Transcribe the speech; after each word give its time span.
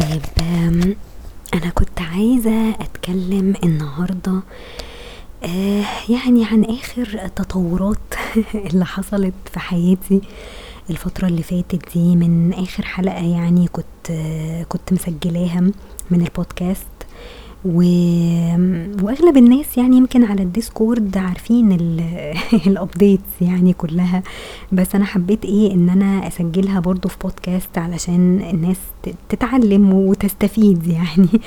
طيب 0.00 0.22
أنا 1.54 1.70
كنت 1.70 2.00
عايزة 2.00 2.70
أتكلم 2.70 3.54
النهاردة 3.64 4.40
آه 5.44 5.84
يعني 6.08 6.44
عن 6.44 6.64
آخر 6.64 7.20
التطورات 7.24 8.14
اللي 8.72 8.84
حصلت 8.86 9.34
في 9.52 9.60
حياتي 9.60 10.20
الفترة 10.90 11.26
اللي 11.28 11.42
فاتت 11.42 11.94
دي. 11.94 12.16
من 12.16 12.52
آخر 12.52 12.84
حلقة 12.84 13.24
يعني 13.26 13.68
كنت 13.68 14.10
آه 14.10 14.62
كنت 14.62 14.92
مسجلاها 14.92 15.60
من 16.10 16.22
البودكاست. 16.22 16.86
و... 17.66 17.82
وأغلب 19.02 19.36
الناس 19.36 19.78
يعني 19.78 19.96
يمكن 19.96 20.24
على 20.24 20.42
الديسكورد 20.42 21.16
عارفين 21.18 21.72
ال 22.66 22.73
updates 22.73 23.22
يعني 23.40 23.72
كلها. 23.72 24.22
بس 24.72 24.94
أنا 24.94 25.04
حبيت 25.04 25.44
إيه؟ 25.44 25.74
إن 25.74 25.88
أنا 25.88 26.26
أسجلها 26.26 26.80
برضو 26.80 27.08
في 27.08 27.16
بودكاست 27.22 27.78
علشان 27.78 28.40
الناس 28.50 28.76
تتعلم 29.28 29.92
وتستفيد 29.92 30.86
يعني 30.86 31.28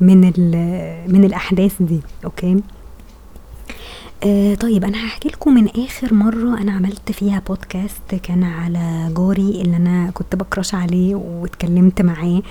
من 0.00 0.32
ال- 0.36 1.12
من 1.12 1.24
الأحداث 1.24 1.82
دي. 1.82 2.00
okay؟ 2.24 2.56
آه 4.26 4.54
طيب 4.54 4.84
أنا 4.84 5.06
هحكي 5.06 5.28
لكم 5.28 5.54
من 5.54 5.68
آخر 5.68 6.14
مرة 6.14 6.58
أنا 6.60 6.72
عملت 6.72 7.12
فيها 7.12 7.42
بودكاست 7.48 8.14
كان 8.22 8.44
على 8.44 9.14
جاري 9.16 9.60
اللي 9.62 9.76
أنا 9.76 10.10
كنت 10.10 10.36
ب 10.36 10.42
crush 10.42 10.74
عليه 10.74 11.14
واتكلمت 11.14 12.02
معاه 12.02 12.42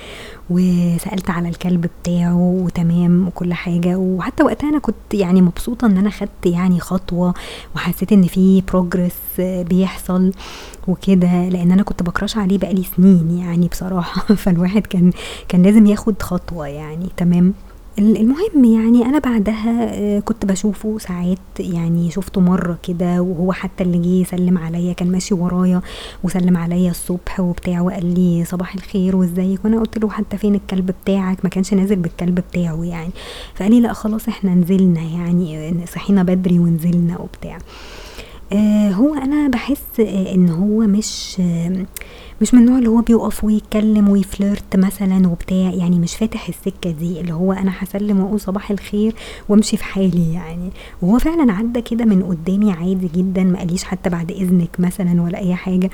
وسألت 0.49 1.29
على 1.29 1.49
الكلب 1.49 1.88
بتاعه 2.01 2.35
وتمام 2.38 3.27
وكل 3.27 3.53
حاجة. 3.53 3.95
وحتى 3.95 4.43
وقتها 4.43 4.70
أنا 4.70 4.79
كنت 4.79 5.13
يعني 5.13 5.41
مبسوطة 5.41 5.85
إن 5.88 5.98
أنا 5.98 6.09
خدت 6.09 6.45
يعني 6.45 6.79
خطوة 6.79 7.34
وحسيت 7.76 8.12
إن 8.13 8.23
في 8.23 8.62
progress 8.61 9.15
بيحصل 9.39 10.31
وكده 10.87 11.49
لأن 11.49 11.71
أنا 11.71 11.84
كنت 11.84 12.03
بكرش 12.03 12.37
عليه 12.37 12.57
بقالي 12.57 12.84
سنين 12.98 13.37
يعني 13.37 13.67
بصراحة. 13.67 14.34
فالواحد 14.43 14.81
كان 14.87 15.12
كان 15.49 15.63
لازم 15.63 15.85
ياخد 15.85 16.21
خطوة 16.21 16.67
يعني 16.67 17.09
تمام؟ 17.17 17.53
المهم 17.99 18.66
يعني 18.66 19.05
أنا 19.05 19.20
بعدها 19.20 19.93
آه، 19.93 20.20
كنت 20.20 20.46
بشوفه 20.46 20.98
ساعات 20.98 21.38
يعني 21.60 22.12
شفته 22.12 22.41
مرة 22.41 22.77
كده 22.84 23.21
وهو 23.21 23.52
حتى 23.52 23.84
اللي 23.84 23.98
جه 23.98 24.21
يسلم 24.21 24.57
عليا 24.57 24.93
كان 24.93 25.12
ماشي 25.12 25.34
ورايا 25.34 25.82
وسلم 26.24 26.57
عليا 26.57 26.91
الصبح 26.91 27.40
وبتاع 27.40 27.82
وقال 27.82 28.05
لي 28.20 28.46
صباح 28.46 28.76
الخير 28.76 29.15
وإزيك؟ 29.15 29.65
وأنا 29.65 29.79
قلت 29.79 29.98
له 29.98 30.10
حتى 30.10 30.37
فين 30.37 30.55
الكلب 30.55 30.91
بتاعك؟ 31.04 31.37
ما 31.43 31.49
كانش 31.49 31.74
نازل 31.74 31.96
بالكلب 31.96 32.35
بتاعه 32.35 32.84
يعني. 32.84 33.12
فقال 33.55 33.71
لي 33.71 33.82
لا 33.82 33.93
خلاص 33.93 34.27
إحنا 34.27 34.55
نزلنا 34.55 35.02
يعني 35.02 35.74
صحينا 35.87 36.24
بدري 36.24 36.59
ونزلنا 36.59 37.18
وبتاع. 37.20 37.57
آه 38.54 38.90
هو 38.91 39.15
أنا 39.15 39.48
بحس 39.48 39.99
آه 39.99 40.35
إن 40.35 40.49
هو 40.49 40.79
مش 40.79 41.38
آه 41.40 41.85
مش 42.41 42.54
من 42.54 42.60
النوع 42.60 42.77
اللي 42.77 42.90
هو 42.90 43.02
بيقف 43.02 43.43
ويتكلم 43.43 44.10
ويفلرت 44.10 44.76
مثلا 44.76 45.27
وبتاع 45.27 45.55
يعني 45.74 45.99
مش 45.99 46.15
فاتح 46.15 46.48
السكة 46.48 46.91
دي 46.91 47.21
اللي 47.21 47.34
هو 47.34 47.54
أنا 47.54 47.71
هسلم 47.79 48.20
وأقول 48.20 48.40
صباح 48.40 48.71
الخير 48.71 49.15
وأمشي 49.49 49.77
في 49.77 49.84
حالي 49.84 50.34
يعني. 50.34 50.70
وهو 51.02 51.20
فعلا 51.20 51.54
عدى 51.54 51.82
كده 51.82 52.05
من 52.05 52.24
قدامي 52.24 52.71
عادي 52.71 53.10
جدا 53.15 53.43
ما 53.43 53.60
قاليش 53.60 53.84
حتى 53.84 54.10
بعد 54.10 54.32
إذنك 54.32 54.70
مثلا 54.80 55.21
ولا 55.21 55.37
أي 55.37 55.55
حاجة. 55.55 55.90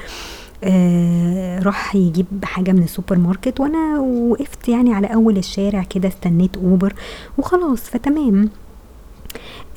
آه 0.64 1.60
راح 1.60 1.96
يجيب 1.96 2.26
حاجة 2.44 2.72
من 2.72 2.84
السوبر 2.84 3.18
ماركت 3.18 3.60
وأنا 3.60 4.00
وقفت 4.00 4.70
يعني 4.70 4.94
على 4.94 5.08
أول 5.08 5.38
الشارع 5.38 5.84
كده 5.84 6.08
استنيت 6.08 6.58
أوبر 6.58 6.94
وخلاص 7.38 7.80
فتمام. 7.82 8.50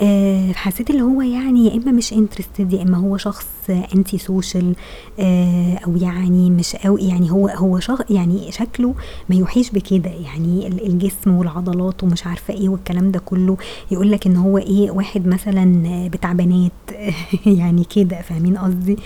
آه 0.00 0.52
حسيت 0.52 0.90
اللي 0.90 1.02
هو 1.02 1.22
يعني 1.22 1.66
يا 1.66 1.74
إما 1.76 1.92
مش 1.92 2.12
interested 2.12 2.72
يا 2.72 2.82
إما 2.82 2.98
هو 2.98 3.16
شخص 3.16 3.46
antisocial 3.94 4.74
آه 5.20 5.74
أو 5.86 5.96
يعني 5.96 6.50
مش 6.50 6.76
أو 6.76 6.98
يعني 6.98 7.30
هو 7.32 7.48
هو 7.48 7.80
شخص 7.80 8.04
يعني 8.10 8.52
شكله 8.52 8.94
ما 9.28 9.36
يوحيش 9.36 9.70
بكده. 9.70 10.10
يعني 10.10 10.66
ال- 10.66 10.86
الجسم 10.86 11.30
والعضلات 11.30 12.02
ومش 12.04 12.26
عارفة 12.26 12.54
إيه 12.54 12.68
والكلام 12.68 13.10
ده 13.10 13.18
كله. 13.18 13.56
يقول 13.90 14.10
لك 14.12 14.26
إن 14.26 14.36
هو 14.36 14.58
إيه 14.58 14.90
واحد 14.90 15.26
مثلا 15.26 16.08
بتاع 16.08 16.32
بنات. 16.32 16.72
يعني 17.46 17.84
كده 17.84 18.20
فاهمين 18.22 18.58
قصدي؟ 18.58 18.96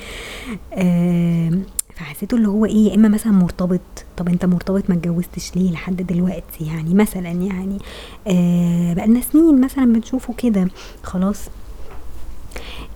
آه 0.72 1.50
فحسيته 1.98 2.34
اللي 2.36 2.48
هو 2.48 2.64
إيه 2.66 2.88
يا 2.90 2.94
إما 2.94 3.08
مثلا 3.08 3.32
مرتبط 3.32 3.80
طب 4.16 4.28
أنت 4.28 4.44
مرتبط 4.44 4.90
ما 4.90 4.94
اتجوزتش 4.96 5.56
ليه 5.56 5.70
لحد 5.70 5.96
دلوقتي؟ 5.96 6.66
يعني 6.66 6.94
مثلا 6.94 7.28
يعني 7.30 7.78
آه 8.26 8.94
بقالنا 8.94 9.20
سنين 9.20 9.60
مثلا 9.60 9.84
بنشوفه 9.92 10.34
كده 10.34 10.68
خلاص. 11.02 11.38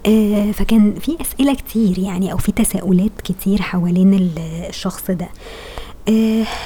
آه 0.06 0.50
فكان 0.52 0.94
في 0.94 1.16
أسئلة 1.20 1.54
كتير 1.54 1.98
يعني 1.98 2.32
أو 2.32 2.36
في 2.36 2.52
تساؤلات 2.52 3.10
كتير 3.24 3.62
حوالين 3.62 4.14
ال- 4.14 4.38
الشخص 4.68 5.10
ده. 5.10 5.24
آه 5.24 5.28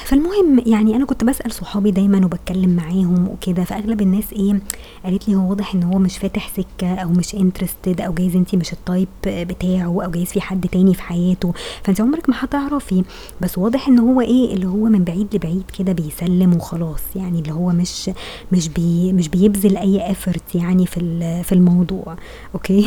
فالمهم 0.04 0.62
يعني 0.66 0.96
أنا 0.96 1.04
كنت 1.04 1.24
بسأل 1.24 1.52
صحابي 1.52 1.90
دايما 1.90 2.24
وبتكلم 2.24 2.70
معاهم 2.76 3.28
وكده 3.28 3.64
فأغلب 3.64 4.00
الناس 4.02 4.32
إيه 4.32 4.60
قالت 5.04 5.28
لي 5.28 5.34
هو 5.34 5.48
واضح 5.50 5.74
إن 5.74 5.82
هو 5.82 5.98
مش 5.98 6.18
فاتح 6.18 6.48
سكة 6.56 6.94
أو 6.94 7.08
مش 7.08 7.34
interested 7.34 8.00
أو 8.00 8.14
جايز 8.14 8.36
أنتي 8.36 8.56
مش 8.56 8.72
ال 8.72 8.79
type 8.79 9.08
بتاعه 9.26 10.04
أو 10.04 10.10
جايز 10.10 10.28
في 10.28 10.40
حد 10.40 10.66
تاني 10.68 10.94
في 10.94 11.02
حياته. 11.02 11.52
فانت 11.82 12.00
عمرك 12.00 12.28
ما 12.28 12.34
هتعرفي 12.38 13.04
بس 13.40 13.58
واضح 13.58 13.88
إن 13.88 13.98
هو 13.98 14.20
إيه 14.20 14.54
اللي 14.54 14.66
هو 14.66 14.84
من 14.84 15.04
بعيد 15.04 15.34
لبعيد 15.34 15.64
كده 15.78 15.92
بيسلم 15.92 16.54
وخلاص 16.54 17.02
يعني 17.16 17.38
اللي 17.38 17.52
هو 17.52 17.68
مش 17.70 18.10
مش 18.52 18.68
بي 18.68 19.12
مش 19.12 19.28
بيبذل 19.28 19.76
أي 19.76 20.10
effort 20.10 20.54
يعني 20.54 20.86
في 20.86 21.00
في 21.44 21.52
الموضوع. 21.52 22.16
أوكي؟ 22.54 22.86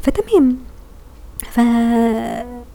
فتمام. 0.00 0.56
ف 1.50 1.60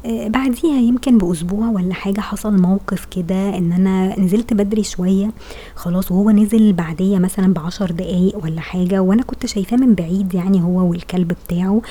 آه، 0.05 0.27
بعديها 0.27 0.79
يمكن 0.79 1.17
بأسبوع 1.17 1.69
ولا 1.69 1.93
حاجة 1.93 2.21
حصل 2.21 2.61
موقف 2.61 3.05
كده 3.05 3.57
إن 3.57 3.71
أنا 3.71 4.19
نزلت 4.19 4.53
بدري 4.53 4.83
شوية 4.83 5.31
خلاص 5.75 6.11
وهو 6.11 6.31
نزل 6.31 6.73
بعدية 6.73 7.17
مثلا 7.17 7.53
بعشر 7.53 7.91
دقايق 7.91 8.43
ولا 8.43 8.61
حاجة 8.61 9.01
وأنا 9.01 9.23
كنت 9.23 9.45
شايفاه 9.45 9.77
من 9.77 9.93
بعيد 9.95 10.33
يعني 10.33 10.61
هو 10.63 10.89
والكلب 10.89 11.33
بتاعه 11.47 11.81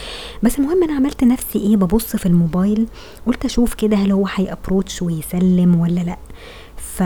بس 0.43 0.59
المهم 0.59 0.83
أنا 0.83 0.93
عملت 0.95 1.25
نفسي 1.25 1.59
إيه 1.59 1.77
ببص 1.77 2.17
في 2.17 2.27
الموبايل 2.27 2.87
قلت 3.27 3.45
أشوف 3.45 3.75
كده 3.75 3.97
هل 3.97 4.13
هو 4.13 4.27
هي 4.35 4.49
approach 4.49 5.03
ويسلم 5.03 5.81
ولا 5.81 6.01
لأ 6.01 6.19
ف... 6.77 7.03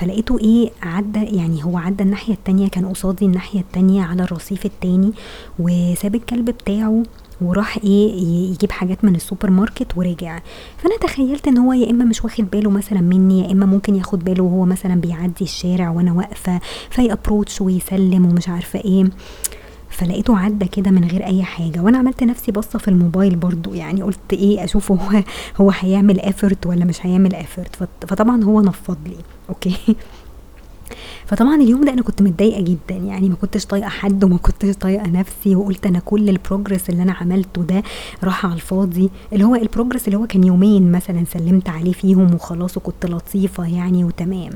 فلقيته 0.00 0.38
إيه 0.38 0.70
عدى 0.82 1.24
يعني 1.24 1.64
هو 1.64 1.78
عدى 1.78 2.02
الناحية 2.02 2.34
التانية 2.34 2.68
كان 2.68 2.86
قصادي 2.86 3.24
الناحية 3.26 3.60
التانية 3.60 4.02
على 4.02 4.22
الرصيف 4.22 4.66
التاني 4.66 5.12
وساب 5.58 6.14
الكلب 6.14 6.44
بتاعه 6.50 7.02
وراح 7.40 7.76
إيه 7.84 8.22
يجيب 8.50 8.72
حاجات 8.72 9.04
من 9.04 9.14
السوبر 9.14 9.50
ماركت 9.50 9.96
ورجع 9.96 10.40
فانا 10.76 10.96
تخيلت 11.00 11.48
ان 11.48 11.58
هو 11.58 11.72
يا 11.72 11.90
اما 11.90 12.04
مش 12.04 12.24
واخد 12.24 12.50
باله 12.50 12.70
مثلا 12.70 13.00
مني 13.00 13.40
يا 13.40 13.52
اما 13.52 13.66
ممكن 13.66 13.94
ياخد 13.94 14.24
باله 14.24 14.42
وهو 14.42 14.64
مثلا 14.64 14.94
بيعدي 14.94 15.44
الشارع 15.44 15.90
وأنا 15.90 16.12
واقفة 16.12 16.60
في 16.90 17.04
approach 17.04 17.60
ويسلم 17.60 18.26
ومش 18.26 18.48
عارفة 18.48 18.78
إيه. 18.78 19.04
فلقيته 19.90 20.38
عدى 20.38 20.66
كده 20.66 20.90
من 20.90 21.04
غير 21.04 21.26
أي 21.26 21.42
حاجة. 21.42 21.80
وأنا 21.80 21.98
عملت 21.98 22.22
نفسي 22.22 22.52
باصة 22.52 22.78
في 22.78 22.88
الموبايل 22.88 23.36
برضو 23.36 23.74
يعني 23.74 24.02
قلت 24.02 24.32
إيه 24.32 24.64
أشوف 24.64 24.92
هو 24.92 25.22
هو 25.60 25.70
هيعمل 25.70 26.20
effort 26.20 26.66
ولا 26.66 26.84
مش 26.84 27.06
هيعمل 27.06 27.34
effort 27.34 27.76
فطبعا 28.08 28.44
هو 28.44 28.60
نفض 28.60 28.98
لي. 29.06 29.16
أوكي؟ 29.48 29.96
فطبعا 31.26 31.54
اليوم 31.56 31.84
ده 31.84 31.92
أنا 31.92 32.02
كنت 32.02 32.22
متضايقة 32.22 32.60
جدا 32.60 32.94
يعني 32.94 33.28
ما 33.28 33.34
كنتش 33.36 33.66
طايقة 33.66 33.88
حد 33.88 34.24
وما 34.24 34.36
كنتش 34.36 34.74
طايقة 34.76 35.06
نفسي 35.08 35.56
وقلت 35.56 35.86
أنا 35.86 35.98
كل 35.98 36.28
ال 36.28 36.35
progress 36.35 36.90
اللي 36.90 37.02
أنا 37.02 37.12
عملته 37.12 37.62
ده 37.62 37.82
راح 38.24 38.46
على 38.46 38.54
الفاضي. 38.54 39.10
اللي 39.32 39.44
هو 39.44 39.54
ال 39.54 39.60
progress 39.60 40.06
اللي 40.08 40.18
هو 40.18 40.26
كان 40.26 40.44
يومين 40.44 40.92
مثلا 40.92 41.24
سلمت 41.32 41.68
عليه 41.68 41.92
فيهم 41.92 42.34
وخلاص 42.34 42.76
وكنت 42.76 43.06
لطيفة 43.06 43.66
يعني 43.66 44.04
وتمام. 44.04 44.50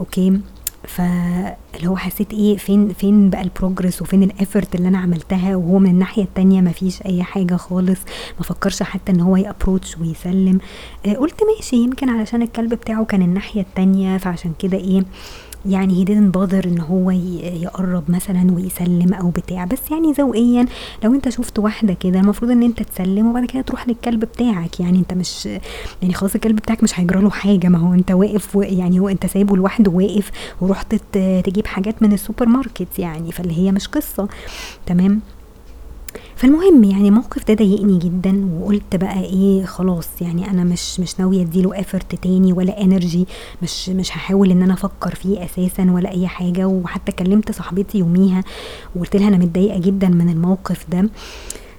أوكي؟ 0.00 0.40
فاللي 0.88 1.86
هو 1.88 1.96
حسيت 1.96 2.32
إيه 2.32 2.56
فين 2.56 2.88
فين 2.92 3.30
بقى 3.30 3.42
ال 3.42 3.49
progress 3.49 4.02
وفين 4.02 4.22
ال 4.22 4.29
effort 4.29 4.74
اللي 4.74 4.88
أنا 4.88 4.98
عملتها؟ 4.98 5.56
وهو 5.56 5.78
من 5.78 5.90
الناحية 5.90 6.22
التانية 6.22 6.60
ما 6.60 6.70
فيش 6.72 7.02
أي 7.02 7.22
حاجة 7.22 7.56
خالص 7.56 7.98
ما 8.38 8.44
فكرش 8.44 8.82
حتى 8.82 9.12
إن 9.12 9.20
هو 9.20 9.36
يابروتش 9.36 9.98
ويسلم. 9.98 10.58
آه 11.06 11.12
قلت 11.14 11.40
ماشي 11.56 11.76
يمكن 11.76 12.08
علشان 12.08 12.42
الكلب 12.42 12.74
بتاعه 12.74 13.04
كان 13.04 13.22
الناحية 13.22 13.60
التانية 13.60 14.18
فعشان 14.18 14.52
كده 14.58 14.76
إيه 14.78 15.04
يعني 15.66 15.94
هي 15.94 16.04
didn't 16.04 16.36
bother 16.36 16.66
إن 16.66 16.80
هو 16.80 17.10
يقرب 17.10 18.10
مثلا 18.10 18.52
ويسلم 18.52 19.14
أو 19.14 19.30
بتاع. 19.30 19.64
بس 19.64 19.90
يعني 19.90 20.12
ذوقيا 20.12 20.66
لو 21.04 21.14
أنت 21.14 21.28
شفت 21.28 21.58
واحدة 21.58 21.94
كده 21.94 22.20
المفروض 22.20 22.50
إن 22.50 22.62
أنت 22.62 22.82
تسلم 22.82 23.26
وبعد 23.26 23.44
كده 23.44 23.62
تروح 23.62 23.88
للكلب 23.88 24.20
بتاعك. 24.20 24.80
يعني 24.80 24.98
أنت 24.98 25.12
مش 25.12 25.46
يعني 26.02 26.14
خلاص 26.14 26.34
الكلب 26.34 26.56
بتاعك 26.56 26.82
مش 26.82 27.00
هيجرى 27.00 27.20
له 27.20 27.30
حاجة. 27.30 27.68
ما 27.68 27.78
هو 27.78 27.94
أنت 27.94 28.10
واقف 28.10 28.54
يعني 28.54 29.00
هو 29.00 29.08
أنت 29.08 29.26
سايبه 29.26 29.56
لوحده 29.56 29.90
واقف 29.90 30.30
ورحت 30.60 30.94
تجيب 31.44 31.66
حاجات 31.66 32.02
من 32.02 32.12
السوبر 32.12 32.46
ماركت 32.46 32.98
يعني. 32.98 33.32
فاللي 33.32 33.58
هي 33.58 33.72
مش 33.72 33.88
قصة. 33.88 34.28
تمام؟ 34.86 35.20
فالمهم 36.36 36.84
يعني 36.84 37.08
الموقف 37.08 37.48
ده 37.48 37.54
ضايقني 37.54 37.98
جدا 37.98 38.48
وقلت 38.60 38.96
بقى 38.96 39.20
إيه 39.24 39.64
خلاص 39.64 40.08
يعني 40.20 40.50
أنا 40.50 40.64
مش 40.64 41.00
مش 41.00 41.20
ناوية 41.20 41.42
أديله 41.42 41.80
effort 41.80 42.14
تاني 42.14 42.52
ولا 42.52 42.82
energy 42.82 43.26
مش 43.62 43.88
مش 43.88 44.10
هحاول 44.12 44.50
إن 44.50 44.62
أنا 44.62 44.74
أفكر 44.74 45.14
فيه 45.14 45.44
أساسا 45.44 45.90
ولا 45.90 46.10
أي 46.10 46.26
حاجة. 46.28 46.66
وحتى 46.66 47.12
كلمت 47.12 47.52
صاحبتي 47.52 47.98
يوميها 47.98 48.44
وقلت 48.96 49.16
لها 49.16 49.28
أنا 49.28 49.36
متضايقة 49.36 49.78
جدا 49.80 50.08
من 50.08 50.28
الموقف 50.28 50.86
ده. 50.90 51.08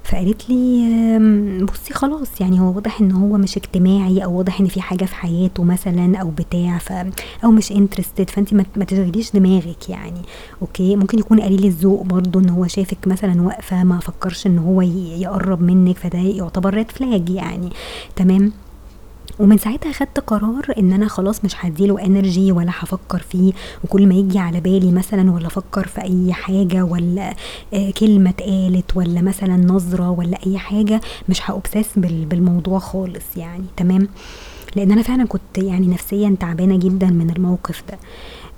فقالت 0.06 0.50
لي 0.50 1.66
بُصّي 1.66 1.94
خلاص 1.94 2.42
يعني 2.42 2.60
هو 2.60 2.75
واضح 2.75 3.02
إن 3.02 3.12
هو 3.12 3.38
مش 3.38 3.57
اجتماعي 3.57 4.24
أو 4.24 4.38
واضح 4.38 4.60
إن 4.60 4.68
في 4.68 4.81
حاجة 4.81 5.06
في 5.06 5.16
حياته 5.16 5.63
مثلًا 5.63 6.18
أو 6.18 6.30
بتاع 6.30 6.78
ف 6.78 6.94
أو 7.44 7.52
مش 7.52 7.74
interested 7.74 8.30
فأنتِ 8.31 8.54
ما 8.54 8.86
تشغليش 8.88 9.31
دماغِك 9.31 9.90
يعني، 9.90 10.22
أوكي، 10.62 10.96
ممكن 10.96 11.19
يكون 11.19 11.42
قليل 11.42 11.66
الذوق 11.66 12.04
برضه 12.04 12.40
إن 12.40 12.50
هو 12.50 12.68
شافِك 12.68 13.07
مثلًا 13.07 13.42
واقفة 13.42 13.84
ما 13.84 14.00
فكّرش 14.00 14.48
إن 14.48 14.57
هو 14.60 14.81
يقرّب 14.81 15.62
منِّك 15.62 15.98
فده 15.98 16.19
يعتبر 16.19 16.84
red 16.84 16.88
flag 17.00 17.31
يعني، 17.31 17.69
تمام؟ 18.16 18.52
ومن 19.40 19.58
ساعتها 19.58 19.92
خدت 19.92 20.20
قرار 20.20 20.74
إن 20.78 20.94
أنا 20.94 21.08
خلاص 21.08 21.46
مش 21.46 21.66
هادّي 21.66 21.88
له 21.88 21.98
energy 21.98 22.56
ولا 22.56 22.72
هافكّر 22.82 23.20
فيه، 23.20 23.54
وكل 23.84 24.08
ما 24.08 24.14
ييجي 24.16 24.40
على 24.40 24.60
بالي 24.60 24.92
مثلًا 24.92 25.32
والّا 25.32 25.48
أفكّر 25.48 25.88
في 25.88 26.02
أي 26.02 26.34
حاجة 26.34 26.84
والّا 26.84 27.34
آآ 27.74 27.92
كلمة 27.92 28.30
اتقالت 28.30 28.98
والّا 28.98 29.22
مثلًا 29.22 29.58
نظرة 29.58 30.10
والّا 30.10 30.38
أي 30.48 30.58
حاجة 30.58 31.02
مش 31.30 31.42
بال 31.98 32.26
بالموضوع 32.26 32.80
خالص 32.80 33.38
يعني، 33.38 33.66
تمام؟ 33.78 34.08
لإن 34.76 34.92
أنا 34.92 35.02
فعلًا 35.02 35.26
كنت 35.28 35.58
يعني 35.58 35.88
نفسيًا 35.88 36.36
تعبانة 36.40 36.78
جدًا 36.78 37.08
من 37.10 37.30
الموقف 37.30 37.84
ده. 37.90 37.98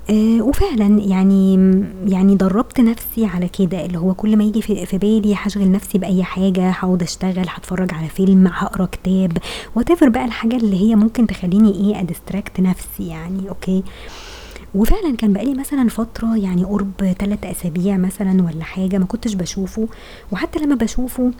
آآ 0.09 0.41
وفعلًا 0.43 0.99
يعني 1.01 1.53
يعني 2.07 2.35
درّبت 2.35 2.79
نفسي 2.79 3.25
على 3.25 3.47
كده، 3.47 3.85
اللي 3.85 3.97
هو 3.97 4.13
كل 4.13 4.37
ما 4.37 4.43
ييجي 4.43 4.61
في 4.61 4.85
في 4.85 4.97
بالي 4.97 5.35
هاشغل 5.35 5.71
نفسي 5.71 5.97
بأي 5.97 6.23
حاجة، 6.23 6.69
هاقعد 6.69 7.03
أشتغل، 7.03 7.45
هاتفرّج 7.55 7.93
على 7.93 8.07
فيلم، 8.07 8.47
هاقرا 8.47 8.85
كتاب 8.85 9.37
whatever 9.79 10.07
بقى 10.07 10.25
الحاجة 10.25 10.55
اللي 10.55 10.81
هي 10.81 10.95
ممكن 10.95 11.27
تخلّيني 11.27 11.71
إيه 11.73 12.05
أdistract 12.07 12.59
نفسي 12.59 13.07
يعني، 13.07 13.49
أوكي؟ 13.49 13.83
وفعلًا 14.75 15.15
كان 15.17 15.33
بقى 15.33 15.45
لي 15.45 15.53
مثلًا 15.53 15.89
فترة 15.89 16.37
يعني 16.37 16.63
قُرب 16.63 17.15
3 17.19 17.51
أسابيع 17.51 17.97
مثلًا 17.97 18.43
والّا 18.43 18.63
حاجة 18.63 18.97
ما 18.97 19.05
كنتش 19.05 19.33
باشوفه، 19.33 19.87
وحتى 20.31 20.59
لمّا 20.59 20.75
باشوفه 20.75 21.31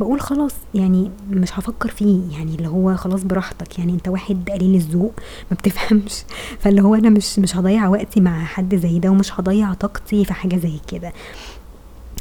باقول 0.00 0.20
خلاص 0.20 0.52
يعني 0.74 1.10
مش 1.30 1.58
هافكّر 1.58 1.88
فيه، 1.88 2.20
يعني 2.32 2.54
اللي 2.54 2.68
هو 2.68 2.96
خلاص 2.96 3.22
براحتك، 3.22 3.78
يعني 3.78 3.92
أنت 3.92 4.08
واحد 4.08 4.50
قليل 4.50 4.74
الذوق 4.74 5.12
ما 5.50 5.56
بتفهمش، 5.56 6.22
فاللي 6.60 6.82
هو 6.82 6.94
أنا 6.94 7.10
مش 7.10 7.38
مش 7.38 7.56
هاضيّع 7.56 7.88
وقتي 7.88 8.20
مع 8.20 8.44
حد 8.44 8.74
زي 8.74 8.98
ده 8.98 9.08
ومش 9.10 9.40
هاضيّع 9.40 9.74
طاقتي 9.74 10.24
في 10.24 10.32
حاجة 10.34 10.56
زي 10.56 10.78
كده. 10.88 11.12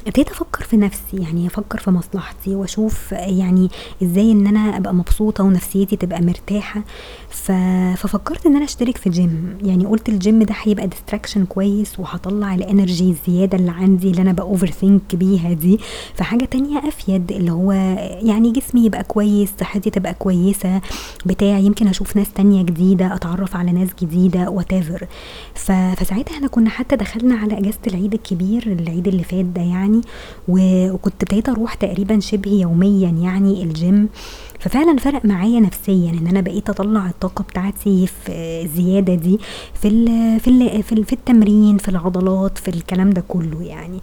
ابتديت 0.08 0.30
أفكّر 0.30 0.64
في 0.64 0.78
نفسي، 0.78 1.02
يعني 1.18 1.48
أفكّر 1.48 1.80
في 1.80 1.92
مصلحتي 1.92 2.56
وأشوف 2.56 3.12
يعني 3.12 3.70
إزاي 4.04 4.32
إن 4.32 4.48
أنا 4.48 4.78
أبقى 4.78 4.94
مبسوطة 4.94 5.44
ونفسيتي 5.44 5.96
تبقى 5.96 6.22
مرتاحة، 6.22 6.82
ف 7.30 7.52
ففكّرت 7.98 8.46
إن 8.46 8.56
أنا 8.56 8.66
أشترك 8.66 8.98
في 8.98 9.12
gym 9.12 9.66
يعني 9.68 9.86
قُلت 9.86 10.10
الgym 10.10 10.30
ده 10.46 10.56
هيبقى 10.64 10.90
distraction 10.90 11.40
كويس 11.50 12.00
وهاطلّع 12.00 12.58
الenergy 12.58 13.02
الزيادة 13.02 13.58
اللي 13.58 13.72
عندي 13.72 14.12
اللي 14.12 14.22
أنا 14.22 14.36
بoverthink 14.42 15.16
بيها 15.16 15.54
دي. 15.54 15.80
في 16.16 16.24
حاجة 16.24 16.46
تانية 16.46 16.78
أفيد، 16.88 17.32
اللي 17.32 17.52
هو 17.52 17.72
يعني 18.22 18.52
جسمي 18.52 18.86
يبقى 18.86 19.04
كويس، 19.04 19.50
صحتي 19.60 19.90
تبقى 19.90 20.14
كويسة، 20.14 20.82
بتاع، 21.26 21.58
يمكن 21.58 21.88
أشوف 21.88 22.16
ناس 22.16 22.34
تانية 22.34 22.64
جديدة، 22.64 23.16
أتعرّف 23.16 23.56
على 23.56 23.72
ناس 23.72 23.90
whatever. 24.60 25.06
ف 25.56 25.72
فساعتها 25.72 26.34
إحنا 26.36 26.48
كنا 26.48 26.70
حتى 26.70 26.96
دخلنا 26.96 27.36
على 27.36 27.58
إجازة 27.58 27.80
العيد 27.88 28.14
الكبير، 28.14 28.64
العيد 28.80 29.08
اللي 29.08 29.24
فات 29.24 29.46
ده 29.46 29.62
يعني، 29.62 29.95
و 30.48 30.90
وكنت 30.92 31.24
ابتديت 31.24 31.50
أروح 31.50 31.74
تقريبًا 31.74 32.20
شِبه 32.20 32.52
يوميًا 32.52 33.10
يعني 33.10 33.70
الgym 33.74 34.18
ففعلًا 34.60 34.98
فرق 34.98 35.26
معايا 35.26 35.60
نفسيًا 35.60 36.10
إن 36.12 36.28
أنا 36.28 36.42
بقيت 36.42 36.70
أطلّع 36.70 37.10
الطاقة 37.10 37.44
بتاعتي 37.44 38.08
في 38.08 38.32
الزيادة 38.66 39.16
دي 39.16 39.40
في 39.74 39.90
في 40.40 40.82
في 40.84 41.04
في 41.04 41.14
التمرين، 41.14 41.78
في 41.78 41.90
العضلات، 41.90 42.58
في 42.58 42.68
الكلام 42.68 43.10
ده 43.10 43.24
كلّه 43.28 43.64
يعني. 43.64 44.00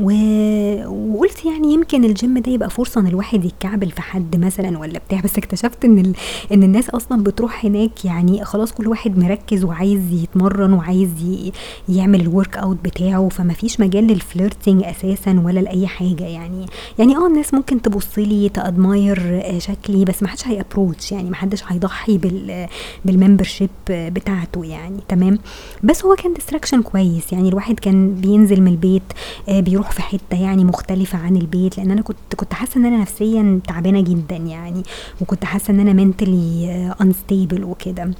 و 0.00 0.12
وقُلت 0.88 1.44
يعني 1.44 1.72
يمكن 1.74 2.14
الgym 2.14 2.40
ده 2.46 2.52
يبقى 2.52 2.70
فرصة 2.70 3.00
إن 3.00 3.06
الواحد 3.06 3.44
يتكعبل 3.44 3.90
في 3.90 4.02
حد 4.02 4.36
مثلًا 4.44 4.78
والّا 4.78 4.98
بتاع، 5.08 5.20
بس 5.20 5.38
اكتشفت 5.38 5.84
إن 5.84 5.98
ال 5.98 6.12
إن 6.52 6.62
الناس 6.62 6.90
أصلًا 6.90 7.22
بتروح 7.22 7.64
هناك 7.64 8.04
يعني 8.04 8.44
خلاص 8.44 8.72
كل 8.72 8.88
واحد 8.88 9.18
مركّز 9.18 9.64
وعايز 9.64 10.00
يتمرّن 10.12 10.72
وعايز 10.72 11.10
ي 11.22 11.52
يعمل 11.88 12.24
الworkout 12.32 12.76
بتاعه، 12.84 13.28
فما 13.28 13.52
فيش 13.54 13.80
مجال 13.80 14.16
للflirting 14.18 14.86
أساسًا 14.86 15.42
ولا 15.44 15.60
لأي 15.60 15.86
حاجة 15.86 16.24
يعني، 16.24 16.66
يعني 16.98 17.16
آه 17.16 17.26
الناس 17.26 17.54
ممكن 17.54 17.82
تبُص 17.82 18.18
لي 18.18 18.50
تadmire 18.58 19.58
شكلي، 19.58 20.04
بس 20.04 20.22
ما 20.22 20.28
حدش 20.28 20.42
هيapproach 20.44 21.12
يعني 21.12 21.30
ما 21.30 21.36
حدش 21.36 21.62
هيضحّي 21.68 22.18
بال 22.18 22.66
بالmembership 23.08 23.90
بتاعته 23.90 24.64
يعني، 24.64 24.98
تمام؟ 25.08 25.38
بس 25.82 26.04
هو 26.04 26.14
كان 26.14 26.34
distraction 26.34 26.80
كويس، 26.82 27.32
يعني 27.32 27.48
الواحد 27.48 27.80
كان 27.80 28.14
بينزل 28.14 28.60
من 28.60 28.68
البيت 28.68 29.02
آآ 29.48 29.60
بيروح 29.84 29.96
في 29.96 30.02
حتّة 30.02 30.42
يعني 30.42 30.64
مختلفة 30.64 31.18
عن 31.18 31.36
البيت، 31.36 31.78
لإن 31.78 31.90
أنا 31.90 32.02
كنت 32.02 32.34
كنت 32.36 32.54
حاسة 32.54 32.78
إن 32.78 32.84
أنا 32.84 32.98
نفسيًا 32.98 33.60
تعبانة 33.68 34.00
جدًا 34.00 34.36
يعني، 34.36 34.82
وكنت 35.20 35.44
حاسة 35.44 35.70
إن 35.70 35.80
أنا 35.88 36.04
mentally 36.04 36.94
unstable 37.02 37.60
وكده. 37.60 38.10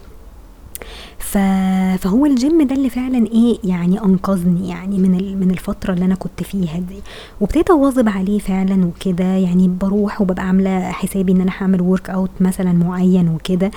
فهو 1.18 2.28
الgym 2.28 2.62
ده 2.62 2.74
اللي 2.74 2.90
فعلًا 2.90 3.26
إيه، 3.26 3.58
يعني 3.64 4.00
أنقذني 4.04 4.68
يعني 4.68 4.98
من 4.98 5.40
من 5.40 5.50
الفترة 5.50 5.92
اللي 5.92 6.04
أنا 6.04 6.14
كنت 6.14 6.42
فيها 6.42 6.78
دي، 6.78 6.96
وابتديت 7.40 7.70
أواظب 7.70 8.08
عليه 8.08 8.38
فعلًا 8.38 8.86
وكده، 8.86 9.24
يعني 9.24 9.68
باروح 9.68 10.20
وبابقى 10.20 10.46
عاملة 10.46 10.90
حسابي 10.90 11.32
إن 11.32 11.40
أنا 11.40 11.50
هاعمل 11.58 11.96
workout 11.98 12.42
مثلًا 12.42 12.72
معيّن 12.72 13.28
وكده، 13.28 13.70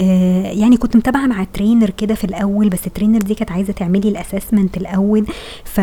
آآ 0.00 0.52
يعني 0.52 0.76
كنت 0.76 0.96
متابعة 0.96 1.26
مع 1.26 1.44
trainer 1.58 1.90
كده 1.90 2.14
في 2.14 2.24
الأول، 2.24 2.68
بس 2.68 2.80
الtrainer 2.88 3.18
دي 3.24 3.34
كانت 3.34 3.50
عايزة 3.52 3.72
تعمل 3.72 4.00
لي 4.12 4.18
الassessment 4.22 4.76
الأول، 4.76 5.26
ف 5.64 5.80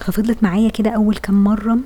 ففضلت 0.00 0.42
معايا 0.42 0.68
كده 0.68 0.90
أول 0.90 1.14
كام 1.16 1.44
مرّة، 1.44 1.78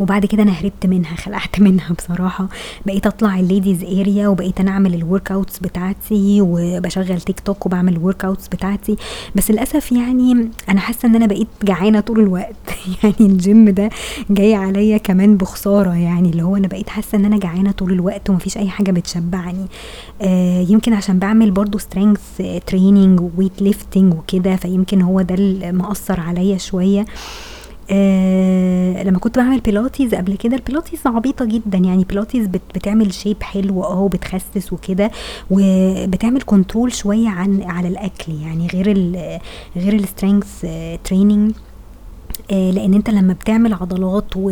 وبعد 0.00 0.26
كده 0.26 0.42
أنا 0.42 0.52
هربت 0.52 0.86
منها، 0.86 1.14
خلعت 1.16 1.60
منها 1.66 1.92
بصراحة، 1.94 2.48
بقيت 2.86 3.06
أطلع 3.06 3.36
الladies 3.42 3.82
area 3.84 4.24
وبقيت 4.26 4.60
أنا 4.60 4.70
أعمل 4.70 5.00
الworkouts 5.00 5.62
بتاعتي 5.62 6.40
وباشغّل 6.40 7.20
تيك 7.20 7.40
توك 7.40 7.66
وباعمل 7.66 7.96
الworkouts 7.96 8.48
بتاعتي، 8.52 8.96
بس 9.34 9.50
للأسف 9.50 9.92
يعني 9.92 10.48
أنا 10.68 10.80
حاسة 10.80 11.08
إن 11.08 11.16
أنا 11.16 11.26
بقيت 11.26 11.48
جعانة 11.62 12.00
طول 12.00 12.20
الوقت. 12.20 12.54
يعني 13.02 13.38
الgym 13.38 13.70
ده 13.70 13.90
جاي 14.30 14.54
عليّا 14.54 14.98
كمان 14.98 15.36
بخسارة. 15.36 15.94
يعني، 15.94 16.30
اللي 16.30 16.42
هو 16.42 16.56
أنا 16.56 16.68
بقيت 16.68 16.88
حاسة 16.88 17.18
إن 17.18 17.24
أنا 17.24 17.38
جعانة 17.38 17.70
طول 17.72 17.92
الوقت 17.92 18.30
وما 18.30 18.38
فيش 18.38 18.56
أي 18.58 18.68
حاجة 18.68 18.90
بتشبّعني، 18.90 19.66
آآ 20.22 20.62
يمكن 20.68 20.92
عشان 20.92 21.18
باعمل 21.18 21.50
برضه 21.50 21.78
strength 21.78 22.42
training 22.70 23.20
وweight 23.20 23.64
lifting 23.64 24.14
وكده، 24.16 24.56
فيمكن 24.56 25.02
هو 25.02 25.20
ده 25.22 25.34
اللي 25.34 25.72
مأثّر 25.72 26.20
عليّا 26.20 26.58
شوية. 26.58 27.04
آآ 27.90 29.04
لمّا 29.04 29.18
كنت 29.18 29.36
باعمل 29.38 29.60
pilates 29.68 30.14
قبل 30.14 30.36
كده، 30.36 30.56
الpilates 30.56 31.06
عبيطة 31.06 31.44
جدًا. 31.44 31.78
يعني 31.78 32.06
pilates 32.12 32.36
بت 32.48 32.60
بتعمل 32.74 33.12
shape 33.12 33.42
حلو 33.42 33.84
آه 33.84 34.00
وبتخسِّس 34.00 34.72
وكده، 34.72 35.10
وبتعمل 35.50 36.42
control 36.42 36.88
شوية 36.88 37.28
عن 37.28 37.62
على 37.62 37.88
الأكل. 37.88 38.32
يعني 38.42 38.66
غير 38.66 38.90
ال 38.90 39.38
غير 39.76 40.00
الstrength 40.02 40.66
training. 41.08 41.54
آآ 41.54 41.69
لإن 42.50 42.94
أنت 42.94 43.10
لمّا 43.10 43.32
بتعمل 43.32 43.74
عضلات 43.74 44.36
و 44.36 44.50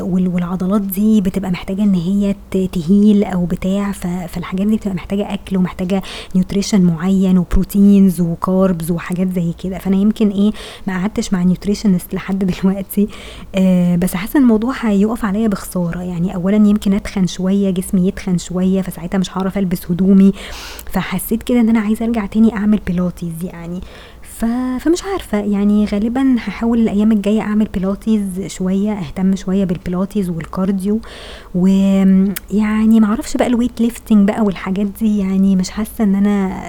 وال 0.00 0.28
والعضلات 0.28 0.80
دي 0.80 1.20
بتبقى 1.20 1.50
محتاجة 1.50 1.82
إن 1.82 1.94
هي 1.94 2.34
ت 2.50 2.56
تheal 2.76 3.32
أو 3.32 3.44
بتاع، 3.46 3.92
فالحاجات 4.28 4.66
دي 4.66 4.76
بتبقى 4.76 4.94
محتاجة 4.94 5.34
أكل 5.34 5.56
ومحتاجة 5.56 6.02
nutrition 6.38 6.74
معيّن 6.74 7.44
وproteins 7.44 8.14
وcarbs 8.20 8.90
وحاجات 8.90 9.32
زي 9.32 9.52
كده، 9.64 9.78
فأنا 9.78 9.96
يمكن 9.96 10.28
إيه، 10.30 10.50
ما 10.86 10.98
قعدتش 11.00 11.32
مع 11.32 11.44
nutritionist 11.54 12.14
لحد 12.14 12.38
دلوقتي، 12.62 13.08
آآ 13.54 13.96
بس 13.96 14.14
حاسة 14.14 14.36
إن 14.38 14.42
الموضوع 14.42 14.74
هيُقف 14.80 15.24
عليّا 15.24 15.48
بخسارة، 15.48 16.00
يعني 16.02 16.34
أولًا 16.34 16.56
يمكن 16.56 16.92
أتخن 16.94 17.26
شوية، 17.26 17.70
جسمي 17.70 18.08
يتخن 18.08 18.38
شوية، 18.38 18.82
فساعتها 18.82 19.18
مش 19.18 19.30
هاعرف 19.38 19.58
ألبس 19.58 19.90
هدومي، 19.90 20.32
فحسيت 20.92 21.42
كده 21.42 21.60
إن 21.60 21.68
أنا 21.68 21.80
عايزة 21.80 22.04
أرجع 22.04 22.26
تاني 22.26 22.56
أعمل 22.56 22.80
pilates 22.90 23.44
يعني، 23.44 23.80
فمش 24.40 25.02
عارفة. 25.12 25.38
يعني 25.38 25.84
غالبًا 25.84 26.32
هاحاول 26.34 26.78
الأيام 26.78 27.12
الجاية 27.12 27.40
أعمل 27.40 27.68
pilates 27.78 28.46
شوية، 28.46 28.92
أهتم 28.92 29.36
شوية 29.36 29.66
بالpilates 29.66 30.26
والcardio 30.26 30.94
وآمم 31.54 32.34
يعني 32.50 33.00
ما 33.00 33.06
أعرفش 33.06 33.36
بقى 33.36 33.50
الweight 33.50 33.82
lifting 33.82 34.12
بقى 34.16 34.42
والحاجات 34.42 34.86
دي. 35.00 35.18
يعني 35.18 35.56
مش 35.56 35.70
حاسة 35.70 36.04
إن 36.04 36.14
أنا 36.14 36.62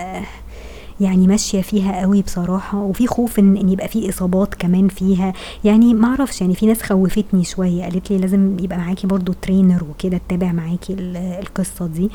يعني 0.99 1.27
ماشية 1.27 1.61
فيها 1.61 2.03
أوي 2.03 2.21
بصراحة، 2.21 2.77
وفي 2.77 3.07
خوف 3.07 3.39
إن 3.39 3.57
إن 3.57 3.69
يبقى 3.69 3.87
في 3.87 4.09
إصابات 4.09 4.55
كمان 4.55 4.87
فيها، 4.87 5.33
يعني 5.63 5.93
ما 5.93 6.07
أعرفش 6.07 6.41
يعني 6.41 6.55
في 6.55 6.65
ناس 6.65 6.81
خوّفتني 6.81 7.43
شوية، 7.43 7.83
قالت 7.83 8.11
لي 8.11 8.17
لازم 8.17 8.57
يبقى 8.59 8.77
معاكِ 8.77 9.05
برضه 9.05 9.33
trainer 9.47 9.83
وكده 9.89 10.17
تتابع 10.27 10.51
معاكِ 10.51 10.89
ال 10.89 11.17
القصة 11.17 11.87
دي، 11.87 12.09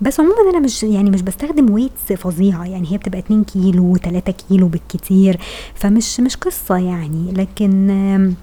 بس 0.00 0.20
عمومًا 0.20 0.50
أنا 0.50 0.58
مش 0.60 0.82
يعني 0.82 1.10
مش 1.10 1.22
باستخدم 1.22 1.78
weights 1.78 2.14
فظيعة، 2.14 2.64
يعني 2.64 2.92
هي 2.92 2.98
بتبقى 2.98 3.18
2 3.18 3.44
كيلو، 3.44 3.96
3 3.96 4.32
كيلو 4.32 4.68
بالكتير، 4.68 5.40
فمش 5.74 6.20
مش 6.20 6.36
قصة 6.36 6.76
يعني، 6.76 7.32
لكن 7.32 8.34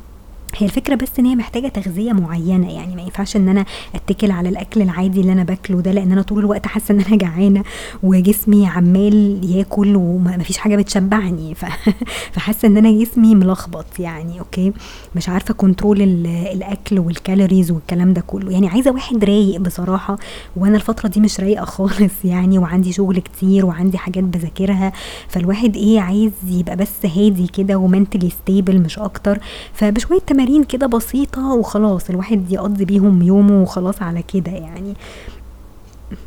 هي 0.57 0.65
الفكرة 0.65 0.95
بس 0.95 1.09
إن 1.19 1.25
هي 1.25 1.35
محتاجة 1.35 1.67
تغذية 1.67 2.11
معينة 2.11 2.71
يعني 2.71 2.95
ما 2.95 3.01
ينفعش 3.01 3.35
إن 3.35 3.49
أنا 3.49 3.65
أتكل 3.95 4.31
على 4.31 4.49
الأكل 4.49 4.81
العادي 4.81 5.21
اللي 5.21 5.31
أنا 5.31 5.43
باكله 5.43 5.81
ده 5.81 5.91
لأن 5.91 6.11
أنا 6.11 6.21
طول 6.21 6.39
الوقت 6.39 6.65
حاسة 6.65 6.91
إن 6.93 7.01
أنا 7.01 7.15
جعانة 7.23 7.63
وجسمي 8.03 8.67
عمال 8.67 9.41
ياكل 9.43 9.95
ومفيش 9.95 10.57
حاجة 10.57 10.75
بتشبعني 10.75 11.55
فحاسة 12.33 12.67
إن 12.67 12.77
أنا 12.77 12.91
جسمي 12.91 13.35
ملخبط 13.35 13.99
يعني 13.99 14.39
أوكي؟ 14.39 14.73
مش 15.15 15.29
عارفة 15.29 15.53
control 15.53 16.01
الأكل 16.01 16.99
وال 16.99 17.14
calories 17.14 17.71
والكلام 17.71 18.13
ده 18.13 18.21
كله. 18.21 18.51
يعني 18.51 18.67
عايزة 18.67 18.91
واحد 18.91 19.23
رايق 19.23 19.59
بصراحة 19.59 20.17
وأنا 20.55 20.75
الفترة 20.75 21.07
دي 21.09 21.19
مش 21.19 21.39
رايقة 21.39 21.65
خالص 21.65 22.13
يعني 22.25 22.59
وعندي 22.59 22.91
شغل 22.93 23.19
كتير 23.19 23.65
وعندي 23.65 23.97
حاجات 23.97 24.23
بذاكرها 24.23 24.93
فالواحد 25.27 25.75
إيه 25.75 25.99
عايز 25.99 26.31
يبقى 26.47 26.75
بس 26.75 27.05
هادي 27.05 27.47
كده 27.47 27.77
و 27.77 27.83
mentally 27.83 28.29
stable 28.29 28.81
مش 28.81 28.99
أكتر 28.99 29.39
فبشوية 29.73 30.19
تمارين 30.43 30.63
كده 30.63 30.87
بسيطة 30.87 31.53
وخلاص 31.53 32.09
الواحد 32.09 32.51
يقضي 32.51 32.85
بيهم 32.85 33.21
يومه 33.21 33.61
وخلاص 33.61 34.01
على 34.01 34.23
كده 34.33 34.51
يعني. 34.51 34.93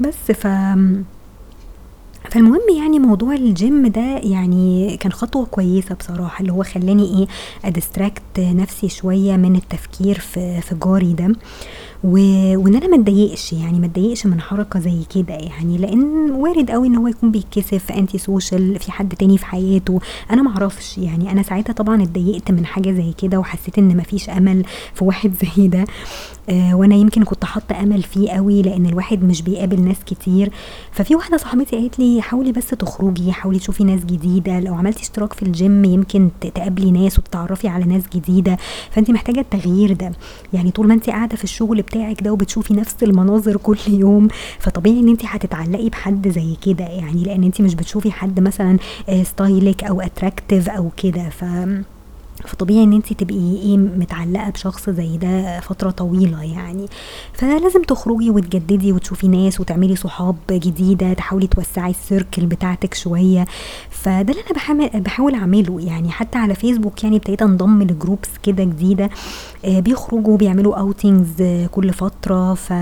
بس 0.01 0.33
ف 0.33 0.47
فالمهم 2.31 2.61
يعني 2.79 2.99
موضوع 2.99 3.35
الجيم 3.35 3.87
ده 3.87 4.19
يعني 4.19 4.97
كان 4.97 5.13
خطوة 5.13 5.47
كويسة 5.47 5.95
بصراحة 5.95 6.41
اللي 6.41 6.53
هو 6.53 6.63
خلاني 6.63 7.03
إيه 7.19 7.27
أ 7.65 7.71
distract 7.71 8.23
نفسي 8.39 8.89
شوية 8.89 9.37
من 9.37 9.57
التفكير 9.57 10.19
في, 10.19 10.61
في 10.61 10.75
جاري 10.75 11.13
ده. 11.13 11.33
و... 12.05 12.11
وإن 12.57 12.75
أنا 12.75 12.87
ما 12.89 12.97
اتضايقش 12.97 13.53
يعني 13.53 13.79
ما 13.81 13.87
اتضايقش 13.87 14.27
من 14.27 14.41
حركة 14.41 14.81
زي 14.81 14.99
كده 15.15 15.35
يعني 15.35 15.79
لأن 15.79 16.31
وارد 16.31 16.71
قوي 16.71 16.89
إن 16.89 16.97
هو 16.97 17.09
يكون 17.09 17.31
بيتكسف 17.31 17.93
anti-social 17.93 18.79
في 18.79 18.93
حد 18.93 19.15
تاني 19.15 19.39
في 19.39 19.47
حياته. 19.47 20.01
أنا 20.31 20.43
ما 20.43 20.51
أعرفش 20.51 20.99
يعني 20.99 21.33
أنا 21.33 21.43
ساعتها 21.43 21.73
طبعا 21.73 22.03
اتضايقت 22.03 22.51
من 22.51 22.67
حاجة 22.67 22.93
زي 22.93 23.13
كده 23.19 23.39
وحسيت 23.39 23.79
إن 23.79 23.97
ما 23.97 24.03
فيش 24.03 24.31
أمل 24.31 24.65
في 24.95 25.05
واحد 25.05 25.33
زي 25.57 25.69
ده. 25.69 25.85
آه 26.51 26.75
وأنا 26.75 26.95
يمكن 26.95 27.25
كنت 27.25 27.45
حاطة 27.45 27.83
أمل 27.83 28.03
فيه 28.03 28.31
قوي 28.31 28.63
لأن 28.63 28.87
الواحد 28.87 29.25
مش 29.25 29.43
بيقابل 29.43 29.81
ناس 29.83 29.97
كتير. 30.07 30.51
ففي 30.93 31.15
واحدة 31.15 31.37
صاحبتي 31.37 31.77
قالت 31.77 31.99
لي 31.99 32.23
حاولي 32.23 32.53
بس 32.53 32.67
تخرجي 32.67 33.33
حاولي 33.33 33.59
تشوفي 33.59 33.85
ناس 33.85 34.05
جديدة. 34.05 34.61
لو 34.61 34.75
عملتي 34.75 35.03
اشتراك 35.03 35.33
في 35.33 35.43
الجيم 35.43 35.85
يمكن 35.85 36.31
تقابلي 36.41 36.91
ناس 36.91 37.19
وتتعرفي 37.19 37.69
على 37.69 37.85
ناس 37.85 38.03
جديدة. 38.15 38.57
فانت 38.91 39.11
محتاجة 39.11 39.41
التغيير 39.41 39.93
ده. 39.93 40.13
يعني 40.53 40.71
طول 40.71 40.89
ما 40.89 40.95
انت 40.95 41.11
قاعدة 41.11 41.37
في 41.37 41.45
الشغل 41.45 41.83
بتاعك 41.87 42.23
ده 42.23 42.33
وبتشوفي 42.33 42.75
نفس 42.75 42.97
المناظر 43.03 43.57
كل 43.57 43.79
يوم 43.89 44.29
فطبيعي 44.59 45.01
إن 45.01 45.09
انت 45.09 45.25
هتتعلقي 45.25 45.89
بحد 45.89 46.29
زي 46.29 46.57
كده 46.67 46.85
يعني 46.85 47.23
لأن 47.25 47.45
انت 47.45 47.61
مش 47.61 47.75
بتشوفي 47.75 48.13
حد 48.13 48.41
مثلا 48.41 48.77
stylish 49.23 49.85
أو 49.85 50.01
attractive 50.01 50.69
أو 50.69 50.91
كده. 50.97 51.29
ف 51.29 51.45
فطبيعي 52.45 52.85
إن 52.85 52.93
انت 52.93 53.13
تبقي 53.13 53.57
إيه 53.63 53.77
متعلقة 53.77 54.51
بشخص 54.51 54.91
زي 54.91 55.17
ده 55.17 55.61
فترة 55.61 55.91
طويلة 55.91 56.43
يعني. 56.43 56.87
فلازم 57.33 57.83
تخرجي 57.83 58.31
وتجددي 58.31 58.93
وتشوفي 58.93 59.29
ناس 59.29 59.61
وتعملي 59.61 59.97
صحاب 59.97 60.37
جديدة 60.51 61.13
تحاولي 61.13 61.47
توسعي 61.47 61.91
ال 61.91 61.99
circle 61.99 62.47
بتاعتك 62.47 62.95
شوية. 62.95 63.45
فده 63.91 64.33
اللي 64.33 64.43
أنا 64.43 64.53
بحاول 64.55 64.89
بحاول 65.01 65.35
أعمله 65.35 65.81
يعني. 65.81 66.11
حتى 66.11 66.39
على 66.39 66.55
فيسبوك 66.55 67.05
يعني 67.05 67.17
ابتديت 67.17 67.43
أنضم 67.43 67.83
ل 67.83 67.89
groups 67.89 68.29
كده 68.43 68.65
جديدة 68.65 69.11
آه 69.65 69.81
بيخرجوا 69.81 70.37
بيعملوا 70.37 70.77
outings 70.77 71.43
كل 71.71 71.93
فترة. 71.93 72.55
ف... 72.55 72.73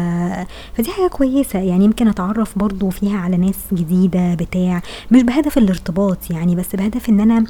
فدي 0.75 0.91
حاجة 0.91 1.09
كويسة 1.09 1.59
يعني. 1.59 1.85
يمكن 1.85 2.09
أتعرف 2.09 2.59
برضو 2.59 2.91
فيها 2.91 3.19
على 3.19 3.37
ناس 3.37 3.59
جديدة 3.73 4.35
بتاع 4.35 4.83
مش 5.11 5.23
بهدف 5.23 5.59
الارتباط 5.59 6.31
يعني 6.31 6.57
بس 6.57 6.77
بهدف 6.77 7.09
إن 7.09 7.21
أنا 7.21 7.45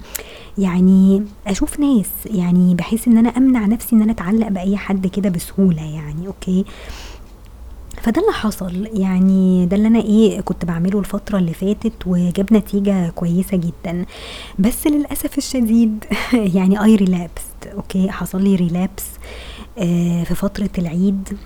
يعني 0.59 1.25
أشوف 1.47 1.81
ناس 1.81 2.04
يعني 2.27 2.75
بحيث 2.75 3.09
إن 3.09 3.19
أنا 3.19 3.29
أمنع 3.29 3.67
نفسي 3.67 3.97
إن 3.97 4.03
أنا 4.03 4.13
أتعلق 4.13 4.49
بأي 4.49 4.77
حد 4.77 5.07
كده 5.07 5.29
بسهولة 5.31 5.83
يعني 5.83 6.27
أوكي؟ 6.27 6.65
فده 8.03 8.21
اللي 8.23 8.33
حصل. 8.33 8.89
يعني 8.93 9.67
ده 9.67 9.77
اللي 9.77 9.89
أنا 9.89 9.99
إيه 10.01 10.41
كنت 10.41 10.65
بعمله 10.65 10.99
الفترة 10.99 11.39
اللي 11.39 11.55
فاتت 11.55 11.93
وجاب 12.07 12.53
نتيجة 12.53 13.09
كويسة 13.11 13.57
جدا. 13.57 14.05
بس 14.59 14.87
للأسف 14.87 15.39
الشديد 15.39 16.05
يعني 16.57 16.85
I 16.85 16.97
relapsed 16.97 17.67
أوكي؟ 17.75 18.11
حصل 18.11 18.43
لي 18.43 18.57
relapse 18.57 19.05
آه 19.79 20.25
في 20.25 20.35
فترة 20.35 20.71
العيد. 20.79 21.39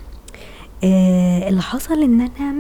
آه 0.85 1.49
اللي 1.49 1.63
حصل 1.63 2.03
إن 2.03 2.21
أنا 2.21 2.55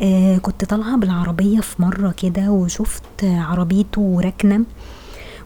آه 0.00 0.38
كنت 0.38 0.64
طالعة 0.64 0.96
بالعربية 0.96 1.60
في 1.60 1.82
مرة 1.82 2.10
كده 2.22 2.50
وشفت 2.50 3.24
عربيته 3.24 4.20
راكنة. 4.24 4.64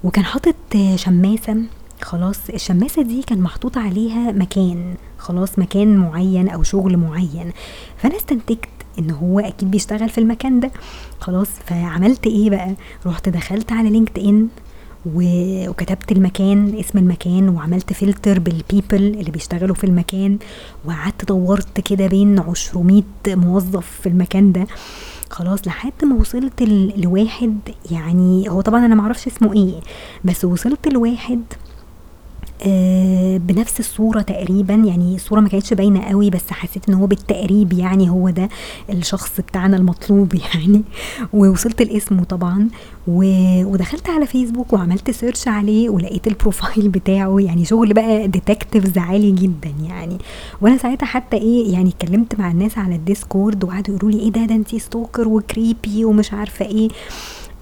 وكان 0.05 0.25
حاطط 0.25 0.55
شماسة. 0.95 1.57
خلاص 2.03 2.51
الشماسة 2.51 3.03
دي 3.03 3.23
كان 3.23 3.41
محطوط 3.41 3.79
عليها 3.79 4.33
مكان. 4.33 4.95
خلاص 5.19 5.59
مكان 5.59 5.97
معين 5.97 6.49
أو 6.49 6.63
شغل 6.63 6.97
معين. 6.97 7.53
فأنا 7.97 8.17
استنتجت 8.17 8.69
إن 8.99 9.11
هو 9.11 9.41
أكيد 9.41 9.71
بيشتغل 9.71 10.09
في 10.09 10.19
المكان 10.19 10.61
ده. 10.61 10.71
خلاص 11.21 11.49
فعملت 11.67 12.27
إيه 12.27 12.51
بقى؟ 12.51 12.75
رحت 13.07 13.29
دخلت 13.29 13.73
على 13.73 13.91
LinkedIn 13.91 14.49
وكتبت 15.15 16.13
المكان 16.13 16.79
اسم 16.81 16.99
المكان 16.99 17.49
وعملت 17.49 17.93
فلتر 17.93 18.39
بال 18.39 18.53
people 18.53 18.97
اللي 19.21 19.31
بيشتغلوا 19.31 19.75
في 19.75 19.85
المكان. 19.85 20.39
وقعدت 20.85 21.25
دورت 21.25 21.81
كده 21.81 22.07
بين 22.07 22.43
200 22.75 23.05
موظف 23.27 23.87
في 24.03 24.09
المكان 24.09 24.53
ده. 24.53 24.67
خلاص 25.35 25.67
لحد 25.67 26.05
ما 26.05 26.17
وصلت 26.17 26.63
لواحد 26.97 27.59
يعني 27.91 28.51
هو 28.51 28.61
طبعا 28.61 28.87
أنا 28.87 28.95
معرفش 28.95 29.27
اسمه 29.27 29.53
إيه 29.53 29.81
بس 30.25 30.45
وصلت 30.45 30.89
لواحد 30.89 31.43
بنفس 33.39 33.81
الصورة 33.81 34.21
تقريبا. 34.23 34.75
يعني 34.75 35.15
الصورة 35.15 35.41
ما 35.41 35.49
كانتش 35.49 35.75
باينة 35.75 36.01
قوي 36.03 36.31
بس 36.31 36.51
حسيت 36.51 36.89
إن 36.89 36.95
هو 36.95 37.07
بالتقريب 37.07 37.73
يعني 37.73 38.11
هو 38.11 38.31
ده 38.31 38.49
الشخص 38.91 39.41
بتاعنا 39.41 39.77
المطلوب 39.77 40.35
يعني. 40.55 40.83
ووصلت 41.33 41.83
لاسمه 41.83 42.25
طبعا. 42.25 42.69
ودخلت 43.09 44.11
على 44.11 44.27
فيسبوك 44.27 44.73
وعملت 44.73 45.11
search 45.11 45.49
عليه 45.49 45.89
ولقيت 45.91 46.27
ال 46.27 46.34
profile 46.35 46.89
بتاعه. 46.99 47.37
يعني 47.41 47.65
شغل 47.65 47.93
بقى 47.93 48.29
detectives 48.29 48.99
عالي 48.99 49.31
جدا 49.33 49.73
يعني. 49.89 50.19
وأنا 50.61 50.77
ساعتها 50.77 51.07
حتى 51.07 51.37
إيه 51.37 51.73
يعني 51.73 51.89
اتكلمت 51.91 52.39
مع 52.39 52.51
الناس 52.51 52.79
على 52.79 52.95
ال 52.95 53.03
Discord 53.03 53.65
وقعدوا 53.65 53.95
يقولوا 53.97 54.11
لي 54.19 54.25
إيه 54.25 54.31
ده 54.33 54.45
ده 54.45 54.55
أنتي 54.55 54.79
stalker 54.79 55.29
و 55.29 55.40
creepy 55.40 56.05
ومش 56.05 56.33
عارفة 56.33 56.65
إيه. 56.65 56.89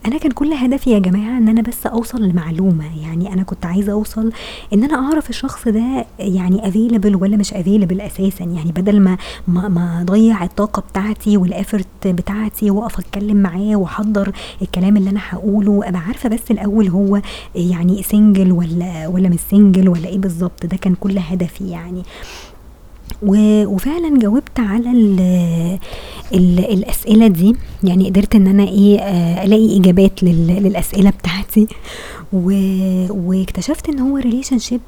أنا 0.06 0.18
كان 0.18 0.32
كل 0.32 0.52
هدفي 0.52 0.90
يا 0.90 0.98
جماعة 0.98 1.38
إن 1.38 1.48
أنا 1.48 1.62
بس 1.62 1.86
أوصل 1.86 2.22
لمعلومة. 2.22 3.02
يعني 3.02 3.32
أنا 3.32 3.42
كنت 3.42 3.66
عايزة 3.66 3.92
أوصل 3.92 4.32
إن 4.72 4.84
أنا 4.84 4.94
أعرف 4.94 5.30
الشخص 5.30 5.68
ده 5.68 6.06
يعني 6.18 6.68
available 6.68 7.16
ولا 7.16 7.36
مش 7.36 7.54
available 7.54 8.00
أساسا. 8.00 8.44
يعني 8.44 8.72
بدل 8.72 9.00
ما 9.00 9.16
ما, 9.48 9.68
ما 9.68 10.00
أضيع 10.00 10.44
الطاقة 10.44 10.80
بتاعتي 10.90 11.36
وال 11.36 11.49
effort 11.49 11.86
بتاعتي 12.06 12.70
وأقف 12.70 12.98
أتكلم 12.98 13.36
معاه 13.36 13.76
وأحضر 13.76 14.32
الكلام 14.62 14.96
اللي 14.96 15.10
أنا 15.10 15.20
هقوله 15.28 15.88
أبقى 15.88 16.00
عارفة 16.00 16.28
بس 16.28 16.50
الأول 16.50 16.88
هو 16.88 17.20
يعني 17.54 18.02
single 18.02 18.52
ولا 18.52 19.06
ولا 19.08 19.28
مش 19.28 19.40
single 19.50 19.88
ولا 19.88 20.06
إيه 20.08 20.18
بالظبط. 20.18 20.66
ده 20.66 20.76
كان 20.76 20.94
كل 20.94 21.18
هدفي 21.18 21.70
يعني. 21.70 22.02
وفعلا 23.22 24.18
جاوبت 24.18 24.60
على 24.60 24.90
ال 24.90 25.20
ال 26.34 26.58
الأسئلة 26.58 27.26
دي. 27.26 27.56
يعني 27.84 28.08
قدرت 28.10 28.34
إن 28.34 28.46
أنا 28.46 28.62
إيه 28.62 28.98
ألاقي 29.44 29.78
إجابات 29.80 30.22
للأسئلة 30.22 31.10
بتاعتي. 31.10 31.66
واكتشفت 32.32 33.88
إن 33.88 33.98
هو 33.98 34.16
relationship 34.16 34.80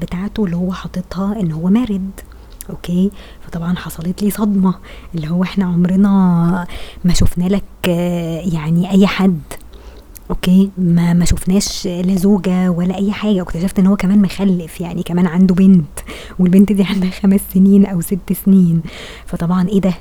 بتاعته 0.00 0.44
اللي 0.44 0.56
هو 0.56 0.72
حاططها 0.72 1.40
إن 1.40 1.52
هو 1.52 1.68
married 1.68 2.10
okay؟ 2.70 3.10
فطبعا 3.46 3.76
حصلت 3.76 4.22
لي 4.22 4.30
صدمة. 4.30 4.74
اللي 5.14 5.28
هو 5.28 5.42
إحنا 5.42 5.64
عمرنا 5.64 6.66
ما 7.04 7.14
شفنا 7.14 7.44
لك 7.44 7.88
يعني 8.52 8.90
أي 8.90 9.06
حد. 9.06 9.40
okay 10.30 10.70
ما 10.78 11.12
ما 11.12 11.24
شفناش 11.24 11.86
لا 11.86 12.16
زوجة 12.16 12.70
ولا 12.70 12.96
أي 12.96 13.12
حاجة. 13.12 13.40
واكتشفت 13.40 13.78
إن 13.78 13.86
هو 13.86 13.96
كمان 13.96 14.22
مخلف 14.22 14.80
يعني 14.80 15.02
كمان 15.02 15.26
عنده 15.26 15.54
بنت. 15.54 15.98
والبنت 16.38 16.72
دي 16.72 16.82
عندها 16.84 17.10
خمس 17.10 17.40
سنين 17.54 17.86
أو 17.86 18.00
ست 18.00 18.32
سنين. 18.44 18.82
فطبعا 19.26 19.68
إيه 19.68 19.80
ده؟ 19.80 19.94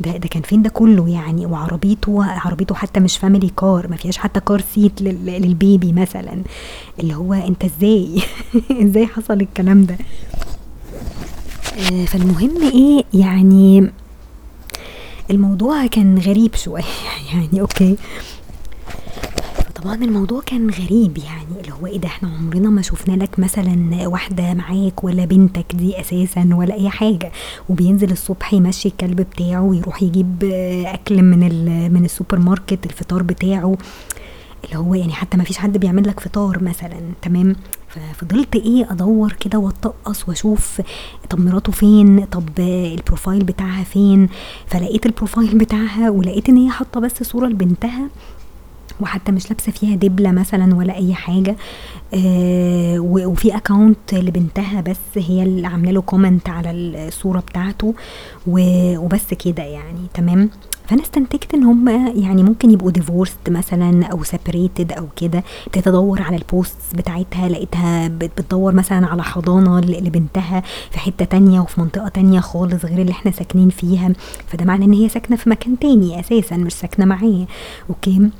ده 0.00 0.16
ده 0.16 0.28
كان 0.28 0.42
فين 0.42 0.62
ده 0.62 0.70
كله 0.70 1.08
يعني؟ 1.08 1.46
وعربيته 1.46 2.24
عربيته 2.24 2.74
حتى 2.74 3.00
مش 3.00 3.18
family 3.18 3.48
car 3.48 3.88
ما 3.88 3.96
فيهاش 3.96 4.16
حتى 4.18 4.40
car 4.40 4.62
seat 4.74 5.02
لل 5.02 5.32
baby 5.32 5.92
مثلا. 5.92 6.42
اللي 7.00 7.14
هو 7.14 7.32
أنت 7.34 7.64
إزاي؟ 7.64 8.22
إزاي 8.84 9.06
حصل 9.06 9.40
الكلام 9.40 9.84
ده؟ 9.84 9.96
آه 11.92 12.04
فالمهم 12.04 12.62
إيه؟ 12.62 13.04
يعني 13.20 13.90
الموضوع 15.30 15.86
كان 15.86 16.18
غريب 16.18 16.54
شوية. 16.54 16.82
يعني 17.32 17.60
okay. 17.60 17.96
طبعا 19.84 19.94
الموضوع 19.94 20.40
كان 20.46 20.70
غريب 20.70 21.18
يعني 21.18 21.60
اللي 21.60 21.72
هو 21.72 21.86
إيه 21.86 21.98
ده 21.98 22.08
إحنا 22.08 22.28
عمرنا 22.28 22.70
ما 22.70 22.82
شفنا 22.82 23.22
لك 23.24 23.38
مثلا 23.38 24.06
واحدة 24.06 24.54
معاك 24.54 25.04
ولا 25.04 25.24
بنتك 25.24 25.74
دي 25.74 26.00
أساسا 26.00 26.48
ولا 26.52 26.74
أي 26.74 26.90
حاجة. 26.90 27.32
وبينزل 27.68 28.10
الصبح 28.12 28.54
يمشي 28.54 28.88
الكلب 28.88 29.20
بتاعه 29.20 29.62
ويروح 29.62 30.02
يجيب 30.02 30.44
أكل 30.86 31.22
من 31.22 31.38
من 31.92 32.04
السوبر 32.04 32.38
ماركت 32.38 32.86
الفطار 32.86 33.22
بتاعه. 33.22 33.76
اللي 34.64 34.76
هو 34.76 34.94
يعني 34.94 35.12
حتى 35.12 35.36
ما 35.36 35.44
فيش 35.44 35.58
حد 35.58 35.78
بيعمل 35.78 36.08
لك 36.08 36.20
فطار 36.20 36.62
مثلا 36.62 37.00
تمام؟ 37.22 37.56
ففضلت 37.88 38.56
إيه 38.56 38.92
أدور 38.92 39.32
كده 39.32 39.58
واتقصى 39.58 40.28
وأشوف 40.28 40.80
طب 41.30 41.40
مراته 41.40 41.72
فين 41.72 42.24
طب 42.24 42.48
ال 42.58 42.69
profile 42.69 43.44
بتاعها 43.44 43.84
فين. 43.84 44.28
فلقيت 44.66 45.06
ال 45.06 45.12
profile 45.12 45.58
بتاعها 45.58 46.10
ولقيت 46.10 46.48
إن 46.48 46.56
هي 46.56 46.70
حاطة 46.70 47.00
بس 47.00 47.22
صورة 47.22 47.46
لبنتها. 47.46 48.08
وحتى 49.00 49.32
مش 49.32 49.50
لابسة 49.50 49.72
فيها 49.72 49.96
دبلة 49.96 50.32
مثلا 50.32 50.74
ولا 50.74 50.96
أي 50.96 51.14
حاجة. 51.14 51.56
آه 52.14 52.98
وفي 52.98 53.56
account 53.56 54.14
لبنتها 54.14 54.80
بس 54.80 54.98
هي 55.16 55.42
اللي 55.42 55.66
عاملة 55.66 55.90
له 55.90 56.02
comment 56.02 56.48
على 56.48 56.70
الصورة 56.70 57.40
بتاعته. 57.40 57.94
وبس 58.46 59.34
كده 59.34 59.62
يعني 59.62 60.00
تمام؟ 60.14 60.50
فأنا 60.88 61.02
استنتجت 61.02 61.54
إن 61.54 61.62
هم 61.62 61.88
يعني 62.22 62.42
ممكن 62.42 62.70
يبقوا 62.70 62.90
divorced 62.90 63.50
مثلا 63.50 64.06
أو 64.06 64.22
separated 64.22 64.92
أو 64.92 65.06
كده. 65.16 65.42
ابتديت 65.66 65.88
ادور 65.88 66.22
على 66.22 66.36
ال 66.36 66.43
posts 66.43 66.76
بتاعتها 66.94 67.48
لقيتها 67.48 68.08
بتدور 68.08 68.72
مثلا 68.74 69.06
على 69.06 69.22
حضانة 69.22 69.80
لبنتها 69.80 70.62
في 70.90 70.98
حتة 70.98 71.24
تانية 71.24 71.60
وفي 71.60 71.80
منطقة 71.80 72.08
تانية 72.08 72.40
خالص 72.40 72.84
غير 72.84 72.98
اللي 73.00 73.12
إحنا 73.12 73.30
ساكنين 73.30 73.70
فيها. 73.70 74.12
فده 74.46 74.64
معناه 74.64 74.86
إن 74.86 74.92
هي 74.92 75.08
ساكنة 75.08 75.36
في 75.36 75.50
مكان 75.50 75.78
تاني 75.78 76.20
أساسا 76.20 76.56
مش 76.56 76.72
ساكنة 76.72 77.04
معاه 77.04 77.46
okay؟ 77.90 78.30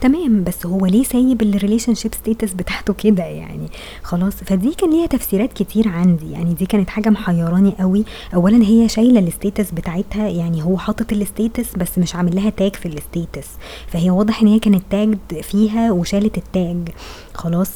تمام 0.00 0.44
بس 0.44 0.66
هو 0.66 0.86
ليه 0.86 1.04
سايب 1.04 1.42
ال 1.42 1.94
relationship 1.94 2.14
status 2.14 2.52
بتاعته 2.52 2.94
كده 2.94 3.24
يعني؟ 3.24 3.68
خلاص 4.02 4.34
فدي 4.34 4.74
كان 4.74 4.90
ليها 4.90 5.06
تفسيرات 5.06 5.52
كتير 5.52 5.88
عندي 5.88 6.30
يعني 6.32 6.54
دي 6.54 6.66
كانت 6.66 6.90
حاجة 6.90 7.08
محيراني 7.10 7.74
قوي. 7.80 8.04
اولا 8.34 8.62
هي 8.64 8.88
شايلة 8.88 9.20
ال 9.20 9.27
status 9.27 9.70
بتاعتها 9.70 10.28
يعني 10.28 10.62
هو 10.62 10.78
حاطط 10.78 11.12
ال 11.12 11.21
status 11.21 11.76
بس 11.76 11.98
مش 11.98 12.14
عامل 12.14 12.36
لها 12.36 12.50
tag 12.50 12.76
في 12.76 12.86
ال 12.88 12.96
status 12.96 13.46
فهي 13.86 14.10
واضح 14.10 14.42
إن 14.42 14.46
هي 14.48 14.58
كانت 14.58 14.82
تاج 14.90 15.18
فيها 15.42 15.92
وشالت 15.92 16.38
ال 16.38 16.50
tag 16.50 16.88
خلاص 17.34 17.70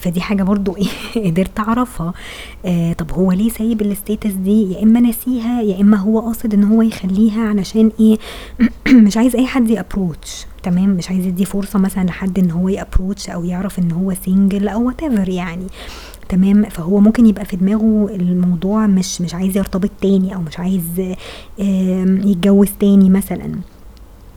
فدي 0.00 0.20
حاجة 0.20 0.42
برضو 0.42 0.76
إيه 0.76 0.88
قدرت 1.30 1.60
أعرفها. 1.60 2.14
آه 2.64 2.92
طب 2.92 3.12
هو 3.12 3.32
ليه 3.32 3.48
سايب 3.50 3.82
ال 3.82 3.89
status 3.89 4.32
دي؟ 4.32 4.72
يا 4.72 4.82
إما 4.82 5.00
ناسيها 5.00 5.62
يا 5.62 5.80
إما 5.80 5.96
هو 5.96 6.20
قاصد 6.20 6.54
إن 6.54 6.64
هو 6.64 6.82
يخليها 6.82 7.48
علشان 7.48 7.90
إيه؟ 8.00 8.18
مش 9.06 9.16
عايز 9.16 9.36
أي 9.36 9.46
حد 9.46 9.70
ي 9.70 9.78
approach 9.78 10.46
تمام 10.66 10.88
مش 10.90 11.10
عايز 11.10 11.26
يدي 11.26 11.44
فرصة 11.44 11.78
مثلا 11.78 12.04
لحد 12.04 12.38
إن 12.38 12.50
هو 12.50 12.68
ي 12.68 12.75
approach 12.75 13.30
أو 13.30 13.44
يعرف 13.44 13.78
إن 13.78 13.92
هو 13.92 14.14
single 14.26 14.68
أو 14.68 14.86
what 14.86 15.02
يعني. 15.28 15.66
تمام 16.28 16.64
فهو 16.64 17.00
ممكن 17.00 17.26
يبقى 17.26 17.44
في 17.44 17.56
دماغه 17.56 18.08
الموضوع 18.14 18.86
مش 18.86 19.20
مش 19.20 19.34
عايز 19.34 19.56
يرتبط 19.56 19.90
تاني 20.02 20.34
أو 20.34 20.40
مش 20.40 20.58
عايز 20.58 20.82
يتجوز 22.28 22.68
تاني 22.80 23.10
مثلا. 23.10 23.52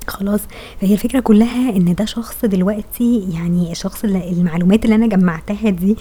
خلاص. 0.10 0.40
فهي 0.82 0.94
الفكرة 0.94 1.20
كلها 1.20 1.70
إن 1.70 1.96
ده 1.96 2.06
شخص 2.06 2.46
دلوقتي 2.46 3.28
يعني 3.34 3.72
الشخص 3.72 4.04
اللي 4.04 4.30
المعلومات 4.32 4.86
اللي 4.86 4.96
أنا 4.96 5.08
جمعتها 5.08 5.70
دي 5.70 5.96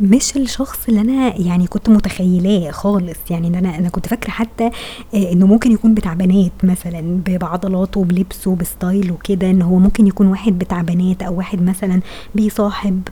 مش 0.00 0.36
الشخص 0.36 0.78
اللي 0.88 1.00
أنا 1.00 1.36
يعني 1.40 1.66
كنت 1.66 1.88
متخيلاه 1.88 2.70
خالص. 2.70 3.18
يعني 3.30 3.58
أنا 3.58 3.78
أنا 3.78 3.88
كنت 3.88 4.06
فاكرة 4.08 4.30
حتى 4.30 4.70
إنه 5.14 5.46
ممكن 5.46 5.72
يكون 5.72 5.94
بتاع 5.94 6.14
بنات 6.14 6.52
مثلا 6.62 7.20
بعضلاته 7.26 8.04
بلبسه 8.04 8.56
بستايل 8.56 9.10
وكده 9.12 9.50
إن 9.50 9.62
هو 9.62 9.78
ممكن 9.78 10.06
يكون 10.06 10.26
واحد 10.26 10.58
بتاع 10.58 10.82
بنات 10.82 11.22
أو 11.22 11.36
واحد 11.38 11.62
مثلا 11.62 12.00
بيصاحب. 12.34 13.02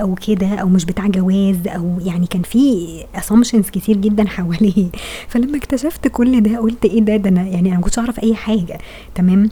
أو 0.00 0.14
كده 0.14 0.46
أو 0.48 0.68
مش 0.68 0.84
بتاع 0.84 1.06
جواز 1.06 1.56
أو 1.68 1.98
يعني 2.04 2.26
كان 2.26 2.42
في 2.42 2.86
assumptions 3.14 3.70
كتير 3.70 3.96
جدا 3.96 4.28
حواليه. 4.36 4.86
فلما 5.28 5.58
اكتشفت 5.58 6.08
كل 6.08 6.40
ده 6.40 6.58
قلت 6.58 6.84
إيه 6.84 7.00
ده؟ 7.00 7.16
ده 7.16 7.28
أنا 7.30 7.42
يعني 7.42 7.68
أنا 7.68 7.76
ما 7.76 7.82
كنتش 7.82 7.98
أعرف 7.98 8.20
أي 8.20 8.34
حاجة. 8.34 8.78
تمام؟ 9.14 9.50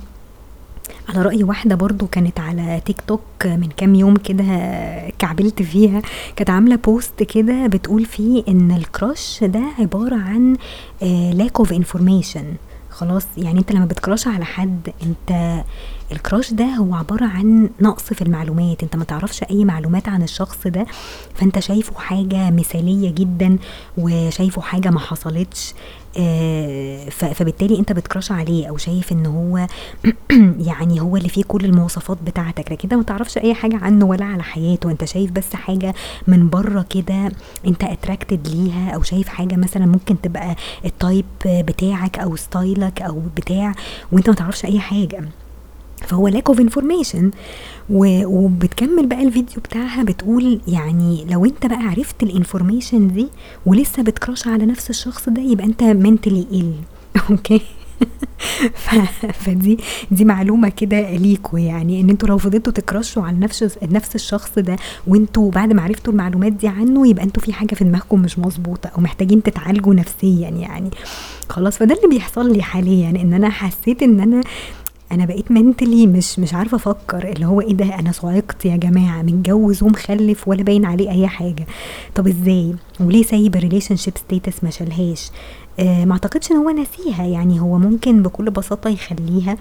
على 1.08 1.22
رأي 1.22 1.42
واحدة 1.42 1.74
برضو 1.74 2.06
كانت 2.06 2.40
على 2.40 2.80
تيك 2.86 3.00
توك 3.06 3.20
من 3.44 3.68
كام 3.76 3.94
يوم 3.94 4.16
كده 4.16 4.44
كعبلت 5.18 5.62
فيها. 5.62 6.02
كانت 6.36 6.50
عاملة 6.50 6.76
post 6.76 7.22
كده 7.22 7.66
بتقول 7.66 8.04
فيه 8.04 8.44
إن 8.48 8.70
ال 8.70 8.82
crush 8.82 9.44
ده 9.44 9.62
عبارة 9.78 10.16
عن 10.16 10.56
lack 11.32 11.62
of 11.64 11.68
information. 11.70 12.44
خلاص 12.90 13.26
يعني 13.36 13.58
أنت 13.58 13.72
لما 13.72 13.84
بت 13.84 13.96
crush 13.96 14.26
على 14.28 14.44
حد 14.44 14.90
أنت 15.02 15.62
ال 16.14 16.20
crush 16.20 16.52
ده 16.52 16.64
هو 16.64 16.94
عبارة 16.94 17.24
عن 17.26 17.70
نقص 17.80 18.02
في 18.02 18.22
المعلومات. 18.22 18.82
انت 18.82 18.96
ما 18.96 19.04
تعرفش 19.04 19.42
أي 19.42 19.64
معلومات 19.64 20.08
عن 20.08 20.22
الشخص 20.22 20.66
ده 20.66 20.86
فانت 21.34 21.58
شايفه 21.58 21.98
حاجة 22.00 22.50
مثالية 22.50 23.10
جدا 23.10 23.58
وشايفه 23.98 24.62
حاجة 24.62 24.90
ما 24.90 25.00
حصلتش 25.00 25.74
آه 26.18 27.08
فبالتالي 27.08 27.78
انت 27.78 27.92
بت 27.92 28.03
crush 28.03 28.32
عليه 28.32 28.66
أو 28.66 28.76
شايف 28.76 29.12
إن 29.12 29.26
هو 29.26 29.66
يعني 30.68 31.00
هو 31.00 31.16
اللي 31.16 31.28
فيه 31.28 31.44
كل 31.44 31.64
المواصفات 31.64 32.18
بتاعتك. 32.26 32.72
لكن 32.72 32.82
انت 32.84 32.94
ما 32.94 33.02
تعرفش 33.02 33.38
أي 33.38 33.54
حاجة 33.54 33.76
عنه 33.76 34.04
ولا 34.06 34.24
على 34.24 34.42
حياته. 34.42 34.90
انت 34.90 35.04
شايف 35.04 35.30
بس 35.32 35.54
حاجة 35.54 35.94
من 36.26 36.50
بره 36.50 36.86
كده 36.90 37.32
انت 37.66 37.84
attracted 37.84 38.48
ليها 38.48 38.90
أو 38.90 39.02
شايف 39.02 39.28
حاجة 39.28 39.56
مثلا 39.56 39.86
ممكن 39.86 40.20
تبقى 40.20 40.56
ال 40.84 40.92
type 40.92 41.24
بتاعك 41.46 42.18
أو 42.18 42.36
style 42.36 42.91
ك 42.91 43.02
أو 43.02 43.22
بتاع 43.36 43.72
وانت 44.12 44.28
ما 44.30 44.34
تعرفش 44.36 44.64
أي 44.64 44.80
حاجة. 44.80 45.24
فهو 46.06 46.30
lack 46.30 46.54
of 46.54 46.58
information. 46.58 47.24
وبتكمل 47.90 49.06
بقى 49.06 49.22
الفيديو 49.22 49.56
بتاعها 49.56 50.02
بتقول 50.02 50.60
يعني 50.68 51.26
لو 51.30 51.44
انت 51.44 51.66
بقى 51.66 51.82
عرفت 51.82 52.22
ال 52.22 52.29
information 52.29 53.08
دي 53.08 53.28
ولسه 53.66 54.02
بت 54.02 54.15
crush 54.15 54.48
على 54.48 54.66
نفس 54.66 54.90
الشخص 54.90 55.28
ده 55.28 55.42
يبقى 55.42 55.66
انت 55.66 55.82
mentally 55.82 56.46
ill. 56.52 56.94
okay 57.30 57.60
فدي 59.44 59.78
دي 60.10 60.24
معلومة 60.24 60.68
كده 60.68 61.10
ليكوا 61.16 61.58
يعني 61.58 62.00
ان 62.00 62.10
أنتوا 62.10 62.28
لو 62.28 62.38
فضلتوا 62.38 62.72
ت 62.72 62.79
crush 62.79 63.15
وا 63.15 63.22
على 63.22 63.36
نفس 63.38 63.78
نفس 63.82 64.14
الشخص 64.14 64.58
ده 64.58 64.76
وانتوا 65.06 65.50
بعد 65.50 65.72
ما 65.72 65.82
عرفتوا 65.82 66.12
المعلومات 66.12 66.52
دي 66.52 66.68
عنه 66.68 67.08
يبقى 67.08 67.24
أنتوا 67.24 67.42
في 67.42 67.52
حاجة 67.52 67.74
في 67.74 67.84
دماغكم 67.84 68.20
مش 68.20 68.38
مظبوطة 68.38 68.88
أو 68.88 69.02
محتاجين 69.02 69.42
تتعالجوا 69.42 69.94
نفسيا 69.94 70.48
يعني. 70.48 70.90
خلاص 71.48 71.78
فده 71.78 71.94
اللي 71.94 72.08
بيحصل 72.08 72.52
لي 72.52 72.62
حاليا 72.62 73.10
ان 73.10 73.32
أنا 73.32 73.48
حسيت 73.48 74.02
ان 74.02 74.20
أنا 74.20 74.40
أنا 75.14 75.24
بقيت 75.24 75.50
mentally 75.50 76.06
مش 76.06 76.38
مش 76.38 76.54
عارفة 76.54 76.76
أفكر 76.76 77.28
اللي 77.32 77.46
هو 77.46 77.60
إيه 77.60 77.74
ده 77.74 77.98
أنا 77.98 78.12
صعقت 78.12 78.64
يا 78.64 78.76
جماعة 78.76 79.22
متجوز 79.22 79.82
ومخلف 79.82 80.48
ولا 80.48 80.62
باين 80.62 80.84
عليه 80.84 81.10
أي 81.10 81.26
حاجة. 81.28 81.66
طب 82.14 82.26
إزاي؟ 82.26 82.74
وليه 83.00 83.22
سايب 83.22 83.56
ال 83.56 83.96
relationship 83.96 84.14
status 84.18 84.64
ما 84.64 84.70
شالهاش؟ 84.70 85.30
آه 85.78 86.04
ما 86.04 86.12
أعتقدش 86.12 86.50
إن 86.52 86.56
هو 86.56 86.70
ناسيها 86.70 87.24
يعني 87.26 87.60
هو 87.60 87.78
ممكن 87.78 88.22
بكل 88.22 88.50
بساطة 88.50 88.90
يخليها. 88.90 89.56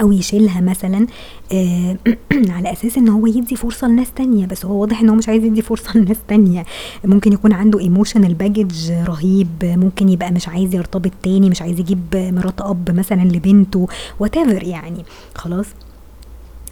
أو 0.00 0.12
يشيلها 0.12 0.60
مثلا 0.60 1.06
آه 1.52 1.96
على 2.56 2.72
أساس 2.72 2.98
إن 2.98 3.08
هو 3.08 3.26
يدي 3.26 3.56
فرصة 3.56 3.88
لناس 3.88 4.12
تانية. 4.16 4.46
بس 4.46 4.64
هو 4.66 4.80
واضح 4.80 5.00
إن 5.00 5.08
هو 5.08 5.14
مش 5.14 5.28
عايز 5.28 5.44
يدي 5.44 5.62
فرصة 5.62 5.90
لناس 5.98 6.16
تانية. 6.28 6.64
ممكن 7.04 7.32
يكون 7.32 7.52
عنده 7.52 7.78
emotional 7.80 8.34
baggage 8.34 8.90
رهيب. 8.92 9.48
ممكن 9.62 10.08
يبقى 10.08 10.30
مش 10.32 10.48
عايز 10.48 10.74
يرتبط 10.74 11.12
تاني 11.22 11.50
مش 11.50 11.62
عايز 11.62 11.80
يجيب 11.80 12.00
مرات 12.14 12.60
أب 12.60 12.90
مثلا 12.90 13.22
لبنته. 13.22 13.86
whatever 14.20 14.62
يعني. 14.62 15.04
خلاص. 15.34 15.66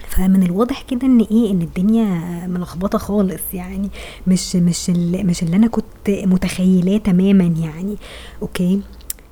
فمن 0.09 0.43
الواضح 0.43 0.83
كده 0.83 1.07
إن 1.07 1.21
إيه 1.21 1.51
إن 1.51 1.63
الدنيا 1.63 2.07
ملخبطة 2.47 2.99
خالص 2.99 3.43
يعني. 3.55 3.91
مش 4.27 4.57
مش 4.57 4.91
مش 4.91 5.43
اللي 5.43 5.57
أنا 5.57 5.67
كنت 5.67 5.85
متخيلاه 6.09 6.99
تماما 6.99 7.45
يعني. 7.45 7.97
okay؟ 8.43 8.81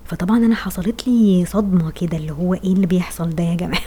فطبعا 0.04 0.36
أنا 0.38 0.54
حصلت 0.54 1.08
لي 1.08 1.44
صدمة 1.46 1.90
كده 1.90 2.16
اللي 2.16 2.32
هو 2.32 2.54
إيه 2.54 2.72
اللي 2.72 2.86
بيحصل 2.86 3.30
ده 3.30 3.44
يا 3.44 3.54
جماعة؟ 3.54 3.82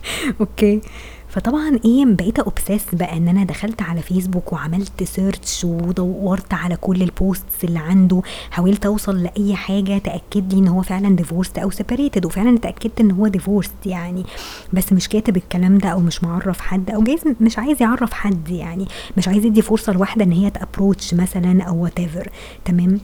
okay. 0.40 0.80
فطبعا 1.28 1.78
إيه 1.84 2.04
بقيت 2.06 2.38
obsessed 2.38 2.84
بقى 2.92 3.16
إن 3.16 3.28
أنا 3.28 3.44
دخلت 3.44 3.82
على 3.82 4.02
فيسبوك 4.02 4.52
وعملت 4.52 5.02
search 5.02 5.64
ودورت 5.64 6.54
على 6.54 6.76
كل 6.76 7.02
ال 7.02 7.12
posts 7.12 7.64
اللي 7.64 7.78
عنده 7.78 8.22
حاولت 8.50 8.86
أوصل 8.86 9.22
لأي 9.22 9.54
حاجة 9.56 9.98
تأكد 9.98 10.54
لي 10.54 10.58
إن 10.60 10.68
هو 10.68 10.82
فعلا 10.82 11.16
divorced 11.16 11.58
أو 11.58 11.70
separated 11.70 12.26
وفعلا 12.26 12.56
اتاكدت 12.56 13.00
إن 13.00 13.10
هو 13.10 13.28
divorced 13.28 13.86
يعني. 13.86 14.24
بس 14.72 14.92
مش 14.92 15.08
كاتب 15.08 15.36
الكلام 15.36 15.78
ده 15.78 15.88
أو 15.88 16.00
مش 16.00 16.24
معرف 16.24 16.60
حد 16.60 16.90
أو 16.90 17.02
جايز 17.02 17.20
مش 17.40 17.58
عايز 17.58 17.82
يعرف 17.82 18.12
حد 18.12 18.48
يعني. 18.48 18.86
مش 19.16 19.28
عايز 19.28 19.44
يدي 19.44 19.62
فرصة 19.62 19.92
لواحدة 19.92 20.24
إن 20.24 20.32
هي 20.32 20.50
ت 20.50 20.57
approach 20.57 21.14
مثلا 21.14 21.62
أو 21.62 21.82
what 21.82 22.00
تمام؟ 22.64 23.00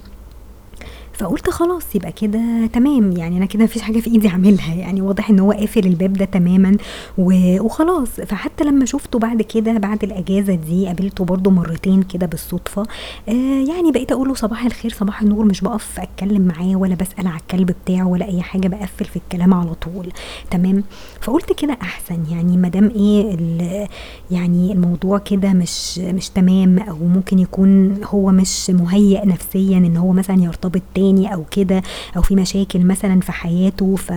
فقلت 1.18 1.50
خلاص 1.50 1.94
يبقى 1.94 2.12
كده 2.12 2.66
تمام. 2.72 3.12
يعني 3.12 3.37
أنا 3.37 3.46
كده 3.46 3.64
مفيش 3.64 3.83
حاجة 3.83 4.00
في 4.00 4.11
إيدي 4.11 4.28
أعملها. 4.28 4.74
يعني 4.74 5.02
واضح 5.02 5.31
إن 5.31 5.38
هو 5.38 5.52
قافل 5.52 5.87
الباب 5.87 6.12
ده 6.12 6.24
تماما 6.24 6.76
وخلاص. 7.18 8.09
فحتى 8.09 8.64
لما 8.64 8.85
شفته 8.85 9.18
بعد 9.18 9.42
كده 9.42 9.72
بعد 9.72 10.04
الإجازة 10.04 10.54
دي 10.54 10.87
قابلته 10.87 11.24
برده 11.24 11.50
مرتين 11.50 12.02
كده 12.02 12.26
بالصدفة. 12.26 12.83
آه 13.28 13.33
يعني 13.68 13.92
بقيت 13.92 14.12
أقول 14.12 14.28
له 14.28 14.35
صباح 14.35 14.64
الخير 14.64 14.90
صباح 14.92 15.22
النور 15.22 15.44
مش 15.44 15.61
بقف 15.61 16.00
أتكلم 16.00 16.42
معاه 16.42 16.76
ولا 16.76 16.94
بسأل 16.94 17.26
على 17.26 17.40
الكلب 17.40 17.72
بتاعه 17.85 18.09
ولا 18.09 18.28
أي 18.28 18.42
حاجة 18.42 18.68
بقفل 18.68 19.04
في 19.04 19.16
الكلام 19.16 19.54
على 19.54 19.74
طول. 19.74 20.12
تمام؟ 20.50 20.85
فقلت 21.20 21.52
كده 21.52 21.76
أحسن. 21.83 22.18
يعني 22.31 22.57
ما 22.57 22.68
دام 22.68 22.90
إيه 22.96 23.88
يعني 24.31 24.72
الموضوع 24.72 25.18
كده 25.18 25.52
مش 25.52 25.98
مش 25.98 26.28
تمام 26.28 26.78
أو 26.78 26.96
ممكن 26.96 27.38
يكون 27.38 28.00
هو 28.04 28.31
مش 28.33 28.70
مهيئ 28.70 29.26
نفسيا 29.26 29.78
إن 29.78 29.96
هو 29.96 30.12
مثلا 30.12 30.42
يرتبط 30.42 30.83
تاني 30.94 31.08
تاني 31.09 31.35
أو 31.35 31.44
كده 31.51 31.83
أو 32.16 32.23
في 32.23 32.35
مشاكل 32.37 32.87
مثلا 32.87 33.21
في 33.21 33.33
حياته 33.33 33.97
ف 33.97 34.12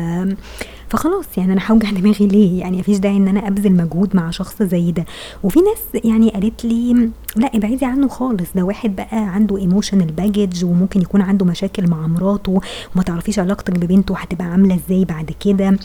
فخلاص 0.89 1.25
يعني 1.37 1.53
أنا 1.53 1.61
هوجع 1.71 1.89
دماغي 1.99 2.27
ليه؟ 2.27 2.59
يعني 2.59 2.77
مفيش 2.77 2.97
داعي 2.97 3.17
إن 3.17 3.27
أنا 3.27 3.47
أبذل 3.47 3.71
مجهود 3.71 4.15
مع 4.15 4.29
شخص 4.29 4.63
زي 4.63 4.91
ده. 4.91 5.05
وفي 5.43 5.59
ناس 5.59 6.03
يعني 6.05 6.29
قالت 6.29 6.65
لي 6.65 7.09
لا 7.35 7.47
ابعدي 7.55 7.85
عنه 7.85 8.07
خالص 8.07 8.49
ده 8.55 8.63
واحد 8.63 8.95
بقى 8.95 9.07
عنده 9.35 9.57
emotional 9.57 10.11
baggage 10.11 10.65
وممكن 10.65 11.01
يكون 11.01 11.21
عنده 11.21 11.45
مشاكل 11.45 11.89
مع 11.89 12.07
مراته 12.07 12.51
وما 12.95 13.03
تعرفيش 13.03 13.39
علاقتك 13.39 13.73
ببنته 13.79 14.17
هتبقى 14.17 14.45
عاملة 14.45 14.75
إزاي 14.75 15.05
بعد 15.05 15.31
كده. 15.39 15.77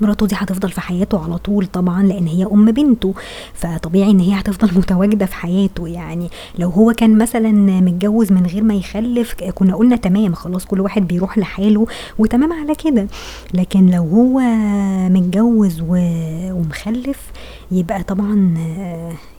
مراته 0.00 0.26
دي 0.26 0.34
هتفضل 0.38 0.70
في 0.70 0.80
حياته 0.80 1.24
على 1.24 1.38
طول 1.38 1.66
طبعا 1.66 2.02
لأن 2.02 2.26
هي 2.26 2.44
أم 2.44 2.70
بنته 2.70 3.14
فطبيعي 3.54 4.10
إن 4.10 4.20
هي 4.20 4.40
هتفضل 4.40 4.70
متواجدة 4.78 5.26
في 5.26 5.34
حياته. 5.34 5.88
يعني 5.88 6.28
لو 6.58 6.68
هو 6.70 6.92
كان 6.92 7.18
مثلا 7.18 7.50
متجوز 7.80 8.32
من 8.32 8.46
غير 8.46 8.62
ما 8.62 8.74
يخلف 8.74 9.34
كنا 9.54 9.76
قلنا 9.76 9.96
تمام 9.96 10.34
خلاص 10.34 10.64
كل 10.64 10.80
واحد 10.80 11.06
بيروح 11.08 11.38
لحاله 11.38 11.86
وتمام 12.18 12.52
على 12.52 12.74
كده. 12.74 13.06
لكن 13.54 13.90
لو 13.90 14.02
هو 14.02 14.40
متجوز 15.08 15.82
ومخلف 15.88 17.18
يبقى 17.70 18.02
طبعا 18.02 18.54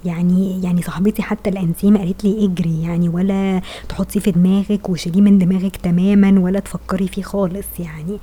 يعني 0.05 0.63
يعني 0.63 0.81
صاحبتي 0.81 1.21
حتى 1.21 1.49
الانسيم 1.49 1.97
قالت 1.97 2.23
لي 2.23 2.45
اجري 2.45 2.81
يعني 2.81 3.09
ولا 3.09 3.61
تحطيه 3.89 4.19
في 4.19 4.31
دماغك 4.31 4.89
وشيليه 4.89 5.21
من 5.21 5.37
دماغك 5.37 5.75
تماما 5.77 6.39
ولا 6.39 6.59
تفكري 6.59 7.07
فيه 7.07 7.21
خالص 7.21 7.67
يعني. 7.79 8.17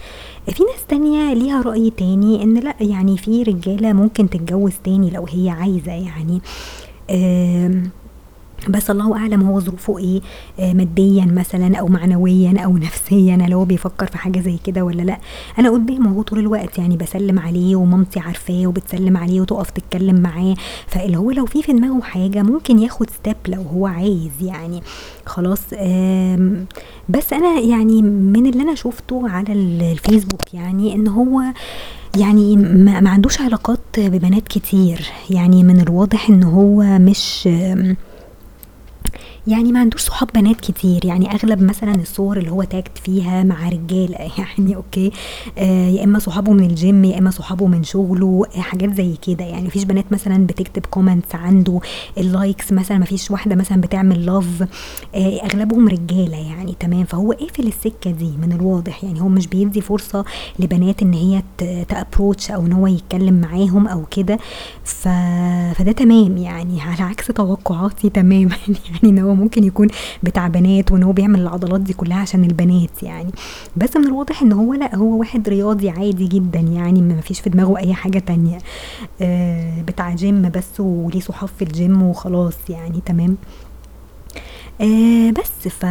في 0.50 0.62
ناس 0.64 0.86
تانية 0.88 1.34
ليها 1.34 1.62
رأي 1.62 1.90
تاني 1.90 2.42
إن 2.42 2.54
لأ 2.54 2.74
يعني 2.80 3.16
في 3.18 3.42
رجالة 3.42 3.92
ممكن 3.92 4.30
تتجوز 4.30 4.72
تاني 4.84 5.10
لو 5.10 5.26
هي 5.30 5.50
عايزة 5.50 5.92
يعني. 5.92 6.40
بس 8.68 8.90
الله 8.90 9.16
أعلم 9.16 9.42
هو 9.42 9.60
ظروفه 9.60 9.98
إيه 9.98 10.20
آه 10.60 10.72
ماديا 10.72 11.24
مثلا 11.24 11.76
أو 11.76 11.86
معنويا 11.86 12.60
أو 12.64 12.76
نفسيا 12.78 13.36
لو 13.36 13.58
هو 13.58 13.64
بيفكر 13.64 14.06
في 14.06 14.18
حاجة 14.18 14.40
زي 14.40 14.56
كده 14.64 14.82
ولا 14.84 15.02
لأ؟ 15.02 15.18
أنا 15.58 15.70
قدامه 15.70 16.10
هو 16.10 16.22
طول 16.22 16.38
الوقت 16.38 16.78
يعني 16.78 16.96
بسلم 16.96 17.38
عليه 17.38 17.76
ومامتي 17.76 18.20
عارفاه 18.20 18.66
وبتسلم 18.66 19.16
عليه 19.16 19.40
وتقف 19.40 19.70
تتكلم 19.70 20.20
معاه. 20.20 20.54
فاللي 20.86 21.16
هو 21.16 21.30
لو 21.30 21.46
في 21.46 21.62
في 21.62 21.72
دماغه 21.72 22.00
حاجة 22.00 22.42
ممكن 22.42 22.78
ياخد 22.78 23.10
step 23.10 23.36
لو 23.48 23.62
هو 23.62 23.86
عايز 23.86 24.30
يعني. 24.42 24.82
خلاص 25.26 25.60
بس 27.08 27.32
أنا 27.32 27.60
يعني 27.60 28.02
من 28.02 28.46
اللي 28.46 28.62
أنا 28.62 28.74
شفته 28.74 29.28
على 29.28 29.52
الفيسبوك 29.52 30.54
يعني 30.54 30.94
إن 30.94 31.08
هو 31.08 31.42
يعني 32.16 32.56
ما 32.56 33.10
عندوش 33.10 33.40
علاقات 33.40 33.80
ببنات 33.98 34.48
كتير. 34.48 35.06
يعني 35.30 35.62
من 35.64 35.80
الواضح 35.80 36.30
إن 36.30 36.42
هو 36.42 36.82
مش 36.98 37.48
يعني 39.46 39.72
ما 39.72 39.80
عندوش 39.80 40.00
صحاب 40.00 40.28
بنات 40.34 40.60
كتير. 40.60 41.04
يعني 41.04 41.30
أغلب 41.34 41.62
مثلا 41.62 41.94
الصور 41.94 42.36
اللي 42.38 42.50
هو 42.50 42.62
tagged 42.62 42.98
فيها 42.98 43.42
مع 43.42 43.68
رجاله 43.68 44.16
يعني 44.38 44.76
okay 44.76 45.12
آه 45.58 45.88
يا 45.88 46.04
إما 46.04 46.18
صحابه 46.18 46.52
من 46.52 46.64
الجيم 46.64 47.04
يا 47.04 47.18
إما 47.18 47.30
صحابه 47.30 47.66
من 47.66 47.84
شغله 47.84 48.42
آه 48.56 48.60
حاجات 48.60 48.94
زي 48.94 49.14
كده. 49.26 49.44
يعني 49.44 49.66
مفيش 49.66 49.84
بنات 49.84 50.04
مثلا 50.12 50.46
بتكتب 50.46 50.86
comments 50.86 51.34
عنده 51.34 51.80
ال 52.18 52.27
likes 52.27 52.72
مثلا 52.72 52.98
مفيش 52.98 53.30
واحدة 53.30 53.54
مثلا 53.56 53.80
بتعمل 53.80 54.26
love 54.26 54.62
آه 55.14 55.40
أغلبهم 55.44 55.88
رجالة 55.88 56.36
يعني 56.36 56.74
تمام. 56.80 57.04
فهو 57.04 57.32
قافل 57.32 57.66
السكة 57.66 58.10
دي 58.10 58.32
من 58.42 58.52
الواضح. 58.52 59.04
يعني 59.04 59.20
هو 59.20 59.28
مش 59.28 59.46
بيدي 59.46 59.80
فرصة 59.80 60.24
لبنات 60.58 61.02
إن 61.02 61.12
هي 61.12 61.42
ت 61.88 61.95
approach 61.95 62.50
أو 62.50 62.66
إن 62.66 62.72
هو 62.72 62.86
يتكلم 62.86 63.34
معاهم 63.40 63.88
أو 63.88 64.04
كده. 64.10 64.38
فده 64.84 65.92
تمام 65.92 66.36
يعني 66.36 66.80
على 66.80 67.02
عكس 67.02 67.26
توقعاتي 67.26 68.08
تماما. 68.10 68.56
يعني 68.90 69.04
إن 69.04 69.18
هو 69.18 69.33
ممكن 69.34 69.64
يكون 69.64 69.88
بتاع 70.22 70.48
بنات 70.48 70.92
وإن 70.92 71.02
هو 71.02 71.12
بيعمل 71.12 71.40
العضلات 71.40 71.80
دي 71.80 71.92
كلها 71.92 72.18
عشان 72.18 72.44
البنات 72.44 73.02
يعني. 73.02 73.30
بس 73.76 73.96
من 73.96 74.06
الواضح 74.06 74.42
إن 74.42 74.52
هو 74.52 74.74
لأ 74.74 74.96
هو 74.96 75.18
واحد 75.18 75.48
رياضي 75.48 75.90
عادي 75.90 76.26
جدا 76.26 76.60
يعني 76.60 77.02
ما 77.02 77.20
فيش 77.20 77.40
في 77.40 77.50
دماغه 77.50 77.78
أي 77.78 77.94
حاجة 77.94 78.18
تانية. 78.18 78.58
آه 79.22 79.82
بتاع 79.82 80.14
جيم 80.14 80.48
بس 80.54 80.80
وليه 80.80 81.20
صحاب 81.20 81.48
في 81.58 81.62
الجيم 81.64 82.02
وخلاص 82.02 82.56
يعني 82.68 83.00
تمام. 83.06 83.36
آه 84.80 85.30
بس 85.30 85.68
ف... 85.68 85.86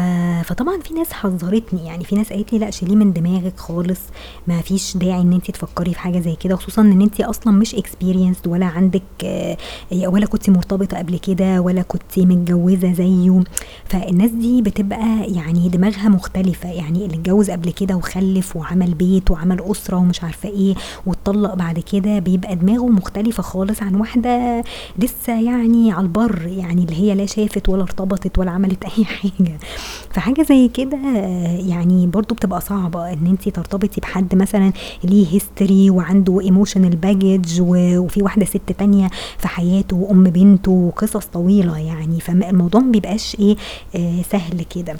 فطبعا 0.46 0.80
في 0.80 0.94
ناس 0.94 1.12
حذرتني. 1.14 1.86
يعني 1.88 2.04
في 2.04 2.16
ناس 2.16 2.34
قالت 2.34 2.54
لي 2.54 2.60
لا 2.60 2.72
شيليه 2.72 2.96
من 2.96 3.14
دماغك 3.14 3.60
خالص. 3.60 4.00
ما 4.48 4.62
فيش 4.62 4.98
داعي 4.98 5.22
إن 5.22 5.34
انت 5.34 5.52
تفكري 5.52 5.94
في 5.94 6.00
حاجة 6.00 6.20
زي 6.20 6.36
كده 6.36 6.56
خصوصا 6.56 6.82
إن 6.82 7.02
انت 7.02 7.22
أصلا 7.22 7.54
مش 7.54 7.76
experienced 7.76 8.48
ولا 8.48 8.66
عندك 8.66 9.02
آه 9.26 9.58
ولا 9.94 10.26
كنت 10.26 10.50
مرتبطة 10.50 10.98
قبل 10.98 11.18
كده 11.20 11.62
ولا 11.62 11.82
كنت 11.82 12.20
متجوزة 12.20 12.94
زيه. 12.94 13.44
فالناس 13.86 14.32
دي 14.32 14.62
بتبقى 14.62 15.24
يعني 15.28 15.70
دماغها 15.70 16.10
مختلفة. 16.10 16.70
يعني 16.72 17.06
اللي 17.06 17.16
اتجوز 17.16 17.50
قبل 17.52 17.72
كده 17.72 17.96
وخلف 17.96 18.56
وعمل 18.56 18.94
بيت 18.94 19.32
وعمل 19.32 19.62
أسرة 19.72 19.98
ومش 19.98 20.24
عارفة 20.24 20.50
إيه 20.50 20.76
واتطلق 21.06 21.54
بعد 21.54 21.80
كده 21.80 22.20
بيبقى 22.20 22.56
دماغه 22.56 22.88
مختلفة 22.88 23.44
خالص 23.44 23.84
عن 23.84 23.96
واحدة 23.96 24.64
لسه 25.00 25.42
يعني 25.42 25.92
على 25.92 26.04
البر. 26.04 26.48
يعني 26.48 26.84
اللي 26.84 26.96
هي 26.96 27.16
لا 27.16 27.26
شافت 27.26 27.70
ولا 27.70 27.84
ارتبطت 27.84 28.38
ولا 28.40 28.52
عملت 28.52 28.73
عملت 28.74 28.84
أي 29.00 29.06
حاجة. 29.16 29.58
فحاجة 30.14 30.42
زي 30.42 30.68
كده 30.68 30.98
يعني 31.68 32.08
برضو 32.08 32.36
بتبقى 32.36 32.62
صعبة 32.62 33.14
إن 33.14 33.26
انت 33.28 33.50
ترتبطي 33.50 34.02
بحد 34.02 34.36
مثلا 34.36 34.74
ليه 35.04 35.28
history 35.34 35.90
وعنده 35.90 36.42
emotional 36.42 36.96
baggage 36.96 37.62
وفي 37.62 38.24
واحدة 38.24 38.46
ست 38.46 38.72
تانية 38.78 39.10
في 39.38 39.48
حياته 39.48 39.96
وأم 39.96 40.24
بنته 40.24 40.72
وقصص 40.72 41.26
طويلة 41.26 41.78
يعني. 41.78 42.20
فالموضوع 42.20 42.82
ما 42.82 42.92
بيبقاش 42.92 43.38
إيه 43.40 43.56
آه 43.96 44.22
سهل 44.32 44.64
كده. 44.76 44.98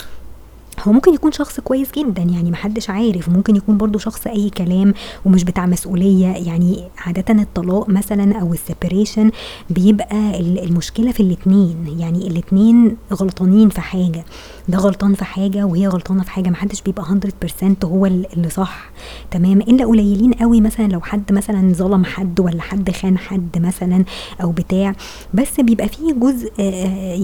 هو 0.82 0.92
ممكن 0.92 1.14
يكون 1.14 1.32
شخص 1.32 1.60
كويس 1.60 1.88
جدا 1.96 2.22
يعني 2.22 2.50
محدش 2.50 2.90
عارف. 2.90 3.28
ممكن 3.28 3.56
يكون 3.56 3.76
برضو 3.76 3.98
شخص 3.98 4.26
أي 4.26 4.50
كلام 4.50 4.94
ومش 5.24 5.44
بتاع 5.44 5.66
مسؤولية. 5.66 6.26
يعني 6.26 6.84
عادة 6.98 7.42
الطلاق 7.42 7.88
مثلا 7.88 8.40
أو 8.40 8.52
السيبريشن 8.52 9.30
بيبقى 9.70 10.40
المشكلة 10.40 11.12
في 11.12 11.20
الاتنين. 11.20 11.96
يعني 11.98 12.26
الاتنين 12.28 12.96
غلطانين 13.12 13.68
في 13.68 13.80
حاجة. 13.80 14.24
ده 14.68 14.78
غلطان 14.78 15.14
في 15.14 15.24
حاجة 15.24 15.64
وهي 15.64 15.86
غلطانة 15.86 16.22
في 16.22 16.30
حاجة 16.30 16.50
محدش 16.50 16.82
بيبقى 16.82 17.04
100% 17.04 17.84
هو 17.84 18.06
اللي 18.06 18.50
صح. 18.50 18.90
تمام؟ 19.30 19.60
إلا 19.60 19.86
قليلين 19.86 20.32
قوي 20.32 20.60
مثلا 20.60 20.86
لو 20.86 21.00
حد 21.00 21.32
مثلا 21.32 21.72
ظلم 21.72 22.04
حد 22.04 22.40
ولا 22.40 22.62
حد 22.62 22.90
خان 22.90 23.18
حد 23.18 23.58
مثلا 23.58 24.04
أو 24.42 24.50
بتاع. 24.52 24.94
بس 25.34 25.60
بيبقى 25.60 25.88
فيه 25.88 26.12
جزء 26.12 26.52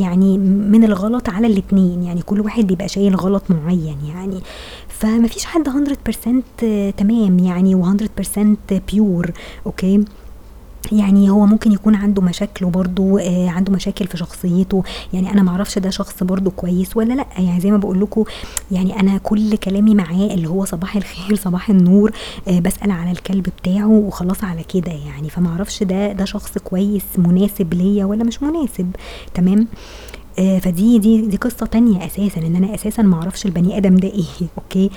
يعني 0.00 0.38
من 0.38 0.85
الغلط 0.85 1.29
على 1.29 1.46
الاتنين. 1.46 2.03
يعني 2.03 2.22
كل 2.22 2.40
واحد 2.40 2.66
بيبقى 2.66 2.88
شايل 2.88 3.16
غلط 3.16 3.42
معين 3.50 3.98
يعني. 4.09 4.40
فما 4.88 5.29
فيش 5.29 5.44
حد 5.44 5.68
100% 5.68 6.92
تمام 6.96 7.38
يعني 7.38 7.83
و100% 7.83 8.74
pure 8.92 9.30
okay؟ 9.66 10.04
يعني 10.92 11.30
هو 11.30 11.46
ممكن 11.46 11.72
يكون 11.72 11.94
عنده 11.94 12.22
مشاكله 12.22 12.70
برضو 12.70 13.18
آه 13.18 13.48
عنده 13.48 13.72
مشاكل 13.72 14.06
في 14.06 14.16
شخصيته. 14.16 14.82
يعني 15.12 15.32
أنا 15.32 15.42
معرفش 15.42 15.78
ده 15.78 15.90
شخص 15.90 16.22
برضو 16.22 16.50
كويس 16.50 16.96
ولا 16.96 17.14
لأ. 17.14 17.26
يعني 17.38 17.60
زي 17.60 17.70
ما 17.70 17.76
بقول 17.76 18.00
لكم 18.00 18.24
يعني 18.70 19.00
أنا 19.00 19.18
كل 19.18 19.56
كلامي 19.56 19.94
معاه 19.94 20.26
اللي 20.34 20.48
هو 20.48 20.64
صباح 20.64 20.96
الخير 20.96 21.36
صباح 21.44 21.70
النور 21.70 22.12
آه 22.48 22.58
بسأل 22.60 22.90
على 22.90 23.10
الكلب 23.10 23.48
بتاعه 23.62 23.86
وخلاص 23.88 24.44
على 24.44 24.62
كده 24.62 24.92
يعني. 24.92 25.30
فمعرفش 25.30 25.82
ده 25.82 26.12
ده 26.12 26.24
شخص 26.24 26.58
كويس 26.58 27.04
مناسب 27.18 27.74
ليا 27.74 28.04
ولا 28.04 28.24
مش 28.24 28.42
مناسب. 28.42 28.90
تمام؟ 29.34 29.66
آه 30.40 30.59
فدي 30.59 30.98
دي 30.98 31.20
دي 31.20 31.37
قصة 31.37 31.66
تانية 31.66 32.07
أساسا 32.07 32.40
إن 32.40 32.57
أنا 32.57 32.74
أساسا 32.74 33.03
ما 33.03 33.16
أعرفش 33.16 33.46
البني 33.46 33.76
آدم 33.76 33.94
ده 33.94 34.09
إيه 34.09 34.48
okay؟ 34.59 34.90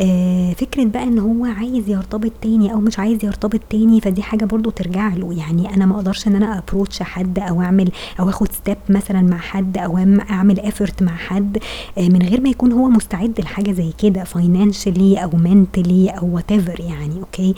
آه 0.00 0.52
فكرة 0.52 0.84
بقى 0.84 1.02
إن 1.02 1.18
هو 1.18 1.44
عايز 1.44 1.88
يرتبط 1.88 2.32
تاني 2.42 2.72
أو 2.72 2.80
مش 2.80 2.98
عايز 2.98 3.24
يرتبط 3.24 3.60
تاني 3.70 4.00
فدي 4.00 4.22
حاجة 4.22 4.44
برضو 4.44 4.70
ترجع 4.70 5.14
له. 5.14 5.34
يعني 5.34 5.74
أنا 5.74 5.86
ما 5.86 5.94
أقدرش 5.96 6.26
إن 6.28 6.36
أنا 6.36 6.58
approach 6.58 7.02
حد 7.02 7.38
أو 7.38 7.62
أعمل 7.62 7.90
أو 8.20 8.28
آخد 8.28 8.52
step 8.52 8.76
مثلا 8.88 9.22
مع 9.22 9.38
حد 9.38 9.78
أو 9.78 9.98
أعمل 10.30 10.60
effort 10.60 11.02
مع 11.02 11.16
حد 11.16 11.58
آه 11.98 12.08
من 12.08 12.22
غير 12.22 12.40
ما 12.40 12.48
يكون 12.48 12.72
هو 12.72 12.88
مستعد 12.88 13.40
لحاجة 13.40 13.72
زي 13.72 13.92
كده 13.98 14.24
financially 14.24 15.16
أو 15.24 15.30
mentally 15.34 16.10
أو 16.10 16.34
what 16.34 16.50
يعني 16.80 17.20
okay؟ 17.20 17.54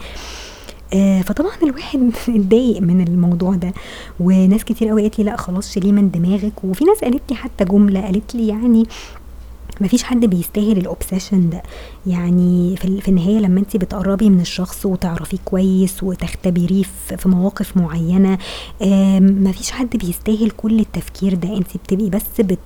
آه 0.94 1.20
فطبعا 1.22 1.52
الواحد 1.62 2.10
اتضايق 2.28 2.80
من 2.82 3.00
الموضوع 3.08 3.54
ده. 3.54 3.72
وناس 4.20 4.64
كتير 4.64 4.88
قوي 4.88 5.02
قالت 5.02 5.18
لي 5.18 5.24
لا 5.24 5.36
خلاص 5.36 5.72
شيليه 5.72 5.92
من 5.92 6.10
دماغك. 6.10 6.64
وفي 6.64 6.84
ناس 6.84 6.98
قالت 7.00 7.22
لي 7.30 7.36
حتى 7.36 7.64
جملة 7.64 8.00
قالت 8.00 8.34
لي 8.34 8.48
يعني 8.48 8.86
مفيش 9.80 10.02
حد 10.02 10.24
بيستاهل 10.24 10.78
ال 10.78 10.85
obsession 10.85 11.50
ده. 11.50 11.62
يعني 12.06 12.76
في, 12.76 13.00
في 13.00 13.08
النهاية 13.08 13.38
لما 13.38 13.60
انت 13.60 13.76
بتقربي 13.76 14.30
من 14.30 14.40
الشخص 14.40 14.86
وتعرفيه 14.86 15.38
كويس 15.44 16.02
وتختبريه 16.02 16.82
في 17.18 17.28
مواقف 17.28 17.76
معينة 17.76 18.38
مفيش 19.20 19.70
حد 19.70 19.96
بيستاهل 19.96 20.50
كل 20.50 20.80
التفكير 20.80 21.34
ده. 21.34 21.56
انت 21.56 21.76
بتبقي 21.76 22.10
بس 22.10 22.40
بت 22.40 22.58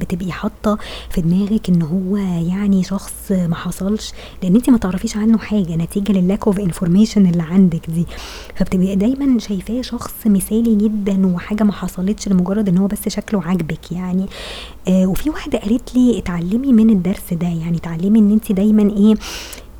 بتبقي 0.00 0.32
حاطة 0.32 0.78
في 1.10 1.20
دماغك 1.20 1.68
ان 1.68 1.82
هو 1.82 2.16
يعني 2.50 2.82
شخص 2.84 3.32
ما 3.32 3.54
حصلش 3.54 4.12
لأن 4.42 4.54
انت 4.56 4.70
ما 4.70 4.78
تعرفيش 4.78 5.16
عنه 5.16 5.38
حاجة 5.38 5.76
نتيجة 5.76 6.12
لل 6.12 6.23
lack 6.23 6.46
of 6.46 6.60
information 6.60 7.26
اللي 7.26 7.42
عندك 7.42 7.90
دي. 7.90 8.06
فبتبقي 8.54 8.96
دايما 8.96 9.38
شايفاه 9.38 9.82
شخص 9.82 10.14
مثالي 10.26 10.74
جدا 10.74 11.26
وحاجة 11.26 11.64
ما 11.64 11.72
حصلتش 11.72 12.28
لمجرد 12.28 12.68
ان 12.68 12.78
هو 12.78 12.86
بس 12.86 13.08
شكله 13.08 13.42
عاجبك 13.42 13.92
يعني. 13.92 14.26
آه 14.88 15.06
وفي 15.06 15.30
واحدة 15.30 15.58
قالت 15.58 15.94
لي 15.96 16.18
اتعلمي 16.18 16.51
تتعلمي 16.52 16.72
من 16.72 16.90
الدرس 16.90 17.32
ده 17.32 17.46
يعني 17.46 17.78
تعلمي 17.78 18.18
إن 18.18 18.30
أنت 18.32 18.52
دايما 18.52 18.82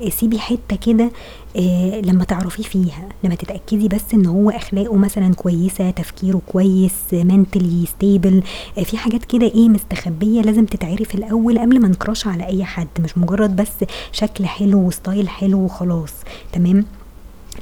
إيه 0.01 0.09
سيبي 0.09 0.39
حتة 0.39 0.75
كده 0.75 1.11
إيه 1.55 2.01
لما 2.01 2.23
تعرفيه 2.23 2.63
فيها 2.63 3.09
لما 3.23 3.35
تتأكدي 3.35 3.87
بس 3.87 4.13
إن 4.13 4.25
هو 4.25 4.49
أخلاقه 4.49 4.95
مثلا 4.95 5.33
كويسة 5.33 5.89
تفكيره 5.91 6.41
كويس 6.47 6.93
mentally 7.13 7.85
stable 7.85 8.43
إيه 8.77 8.83
في 8.83 8.97
حاجات 8.97 9.25
كده 9.25 9.45
إيه 9.45 9.69
مستخبية 9.69 10.41
لازم 10.41 10.65
تتعرف 10.65 11.15
الأول 11.15 11.59
قبل 11.59 11.79
ما 11.81 11.87
نكراش 11.87 12.27
على 12.27 12.45
أي 12.45 12.63
حد 12.65 12.87
مش 12.99 13.17
مجرد 13.17 13.55
بس 13.55 13.71
شكل 14.11 14.45
حلو 14.45 14.87
وستايل 14.87 15.29
حلو 15.29 15.59
وخلاص 15.59 16.13
تمام؟ 16.53 16.85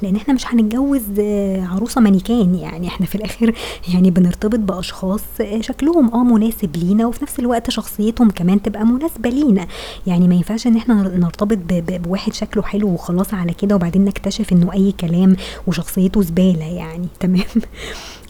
لأن 0.02 0.16
إحنا 0.16 0.34
مش 0.34 0.46
هنتجوز 0.46 1.02
آه، 1.20 1.66
عروسة 1.66 2.00
مانيكان 2.00 2.54
يعني 2.54 2.88
إحنا 2.88 3.06
في 3.06 3.14
الآخر 3.14 3.54
يعني 3.94 4.10
بنرتبط 4.10 4.58
بأشخاص 4.58 5.22
آه، 5.40 5.60
شكلهم 5.60 6.14
آه 6.14 6.24
مناسب 6.24 6.76
لينا 6.76 7.06
وفي 7.06 7.22
نفس 7.22 7.38
الوقت 7.38 7.70
شخصيتهم 7.70 8.30
كمان 8.30 8.62
تبقى 8.62 8.84
مناسبة 8.84 9.30
لينا. 9.30 9.66
يعني 10.06 10.28
ما 10.28 10.34
ينفعش 10.34 10.66
ان 10.66 10.76
إحنا 10.76 10.94
نرتبط 10.94 11.58
بواحد 11.90 12.32
شكله 12.32 12.62
حلو 12.62 12.88
وخلاص 12.88 13.34
على 13.34 13.52
كده 13.54 13.74
وبعدين 13.74 14.04
نكتشف 14.04 14.52
انه 14.52 14.72
أي 14.72 14.92
كلام 15.00 15.36
وشخصيته 15.66 16.22
زبالة 16.22 16.64
يعني. 16.64 17.06
تمام؟ 17.20 17.44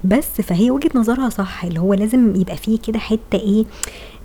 بس 0.04 0.40
فهي 0.40 0.70
وجهة 0.70 0.90
نظرها 0.94 1.28
صح 1.28 1.64
اللي 1.64 1.80
هو 1.80 1.94
لازم 1.94 2.36
يبقى 2.36 2.56
فيه 2.56 2.78
كده 2.78 2.98
حتة 2.98 3.38
إيه 3.38 3.64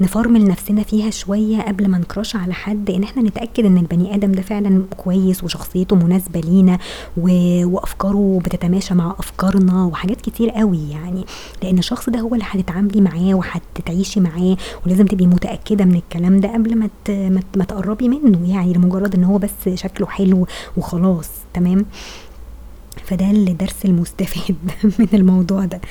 نفرمل 0.02 0.48
نفسنا 0.48 0.84
فيها 0.84 1.10
شوية 1.10 1.62
قبل 1.62 1.88
ما 1.88 1.98
نكراش 1.98 2.36
على 2.36 2.54
حد 2.54 2.90
إن 2.90 3.04
إحنا 3.04 3.22
نتأكد 3.24 3.66
إن 3.66 3.78
البني 3.78 4.16
آدم 4.16 4.32
ده 4.32 4.42
فعلا 4.42 4.84
كويس 4.98 5.44
وشخصيته 5.44 5.96
مناسبة 5.96 6.40
لينا 6.40 6.78
و... 7.18 7.30
وأفكاره 7.66 8.40
بتتماشى 8.46 8.94
مع 8.94 9.16
أفكارنا 9.20 9.84
وحاجات 9.86 10.22
كتير 10.22 10.50
قوي 10.50 10.90
يعني. 10.92 11.26
لأن 11.64 11.78
الشخص 11.78 12.10
ده 12.10 12.20
هو 12.20 12.34
اللي 12.34 12.46
هتتعاملي 12.48 13.02
معاه 13.02 13.34
وهتتعيشي 13.34 14.20
معاه 14.20 14.58
ولازم 14.86 15.06
تبقي 15.06 15.28
متأكدة 15.28 15.86
من 15.86 15.96
الكلام 15.96 16.40
ده 16.40 16.54
قبل 16.54 16.76
ما 16.76 16.90
ت... 17.06 17.12
ما 17.58 17.64
تقربي 17.68 18.10
منه 18.10 18.52
يعني 18.54 18.74
لمجرد 18.74 19.16
إن 19.16 19.24
هو 19.24 19.38
بس 19.38 19.70
شكله 19.76 20.08
حلو 20.08 20.48
وخلاص 20.78 21.30
تمام؟ 21.54 21.86
فده 23.06 23.32
الدرس 23.32 23.86
المستفاد 23.86 24.56
من 25.00 25.08
الموضوع 25.14 25.66
ده. 25.66 25.82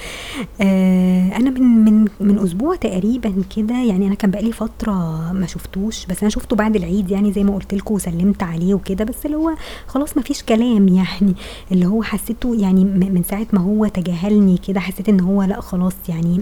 آه 0.61 1.37
أنا 1.37 1.51
من 1.51 1.63
من 1.85 2.09
من 2.21 2.39
أسبوع 2.39 2.77
تقريبا 2.77 3.35
كده 3.57 3.75
يعني 3.75 4.07
أنا 4.07 4.15
كان 4.15 4.31
بقالي 4.31 4.53
فترة 4.53 4.93
ما 5.33 5.47
شفتوش 5.47 6.07
بس 6.07 6.21
أنا 6.23 6.31
شفته 6.31 6.57
بعد 6.57 6.77
العيد 6.77 7.11
يعني 7.11 7.33
زي 7.33 7.45
ما 7.45 7.55
قلت 7.55 7.75
لكم 7.75 7.95
وسلمت 7.95 8.43
عليه 8.43 8.75
وكده 8.75 9.05
بس 9.05 9.27
اللي 9.27 9.37
هو 9.37 9.55
خلاص 9.87 10.17
ما 10.17 10.23
فيش 10.23 10.43
كلام 10.43 10.89
يعني. 10.99 11.35
اللي 11.73 11.87
هو 11.87 12.03
حسيته 12.03 12.55
يعني 12.61 12.85
من 12.85 13.23
ساعة 13.23 13.47
ما 13.53 13.61
هو 13.61 13.87
تجاهلني 13.87 14.59
كده 14.59 14.81
حسيت 14.81 15.09
إن 15.09 15.21
هو 15.21 15.43
لأ 15.43 15.61
خلاص 15.61 15.95
يعني 16.09 16.41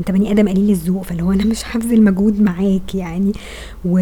انت 0.00 0.10
بني 0.10 0.30
آدم 0.32 0.48
قليل 0.48 0.70
الذوق 0.70 1.02
فاللي 1.02 1.22
هو 1.22 1.32
أنا 1.32 1.44
مش 1.44 1.62
هبذل 1.66 2.02
مجهود 2.04 2.40
معاك 2.42 2.94
يعني. 2.94 3.32
و... 3.84 3.98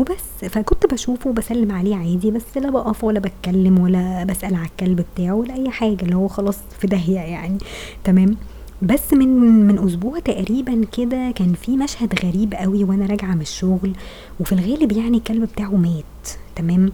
وبس. 0.00 0.44
فكنت 0.50 0.92
بشوفه 0.92 1.30
وبسلم 1.30 1.72
عليه 1.72 1.96
عادي 1.96 2.30
بس 2.30 2.56
لا 2.56 2.70
بقف 2.70 3.04
ولا 3.04 3.20
بتكلم 3.20 3.78
ولا 3.78 4.24
بسأل 4.24 4.54
على 4.54 4.66
الكلب 4.66 5.04
بتاعه 5.14 5.34
ولا 5.34 5.54
أي 5.54 5.70
حاجة 5.70 6.02
اللي 6.02 6.16
هو 6.16 6.28
خلاص 6.28 6.58
في 6.80 6.86
داهية 6.86 7.20
يعني. 7.20 7.58
تمام. 8.04 8.36
بس 8.82 9.12
من 9.12 9.28
من 9.66 9.78
أسبوع 9.78 10.18
تقريبا 10.18 10.84
كده 10.96 11.30
كان 11.30 11.52
في 11.54 11.76
مشهد 11.76 12.14
غريب 12.24 12.54
قوي 12.54 12.84
وأنا 12.84 13.06
راجعة 13.06 13.34
من 13.34 13.40
الشغل 13.40 13.92
وفي 14.40 14.52
الغالب 14.52 14.92
يعني 14.92 15.18
الكلب 15.18 15.42
بتاعه 15.42 15.70
مات. 15.76 16.28
تمام. 16.56 16.92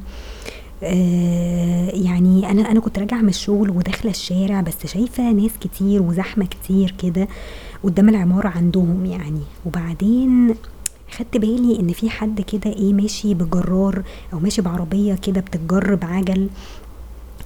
آه 0.82 1.90
يعني 1.90 2.50
أنا 2.50 2.70
أنا 2.70 2.80
كنت 2.80 2.98
راجعة 2.98 3.20
من 3.20 3.28
الشغل 3.28 3.70
وداخلة 3.70 4.10
الشارع 4.10 4.60
بس 4.60 4.86
شايفة 4.86 5.32
ناس 5.32 5.50
كتير 5.60 6.02
وزحمة 6.02 6.46
كتير 6.46 6.94
كده. 7.02 7.28
قدام 7.84 8.08
العمارة 8.08 8.48
عندهم 8.48 9.06
يعني. 9.06 9.40
وبعدين 9.66 10.54
خدت 11.16 11.36
بالي 11.36 11.80
إن 11.80 11.92
في 11.92 12.10
حد 12.10 12.40
كده 12.40 12.70
إيه 12.72 12.92
ماشي 12.92 13.34
بجرار 13.34 14.02
أو 14.32 14.38
ماشي 14.38 14.62
بعربية 14.62 15.14
كده 15.14 15.40
بتتجر 15.40 15.94
بعجل 15.94 16.48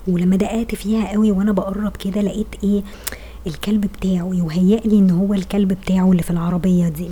ولما 0.08 0.36
دققت 0.36 0.74
فيها 0.74 1.12
قوي 1.12 1.30
وأنا 1.30 1.52
بقرب 1.52 1.96
كده 1.96 2.20
لقيت 2.20 2.46
إيه 2.64 2.82
الكلب 3.46 3.80
بتاعه 3.80 4.30
يهيأ 4.34 4.80
لي 4.80 4.98
إن 4.98 5.10
هو 5.10 5.34
الكلب 5.34 5.68
بتاعه 5.72 6.10
اللي 6.12 6.22
في 6.22 6.30
العربية 6.30 6.88
دي. 6.88 7.08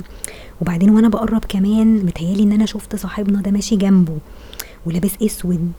وبعدين 0.61 0.89
وأنا 0.89 1.09
بقرب 1.09 1.45
كمان 1.49 2.05
متهيألي 2.05 2.43
إن 2.43 2.51
أنا 2.51 2.65
شفت 2.65 2.95
صاحبنا 2.95 3.41
ده 3.41 3.51
ماشي 3.51 3.75
جنبه 3.75 4.17
ولابس 4.85 5.11
أسود. 5.21 5.71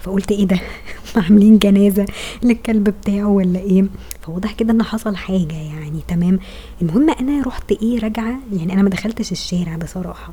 فقلت 0.00 0.32
إيه 0.32 0.44
ده؟ 0.46 0.60
عاملين 1.16 1.58
جنازة 1.58 2.06
للكلب 2.42 2.84
بتاعه 2.84 3.28
ولا 3.28 3.58
إيه؟ 3.60 3.84
فواضح 4.22 4.52
كده 4.52 4.72
إن 4.72 4.82
حصل 4.82 5.16
حاجة 5.16 5.54
يعني 5.54 6.00
تمام؟ 6.08 6.38
المهم 6.82 7.10
أنا 7.10 7.42
رحت 7.46 7.72
إيه 7.72 7.98
راجعة 8.00 8.38
يعني 8.52 8.72
أنا 8.72 8.82
ما 8.82 8.90
دخلتش 8.90 9.32
الشارع 9.32 9.76
بصراحة. 9.76 10.32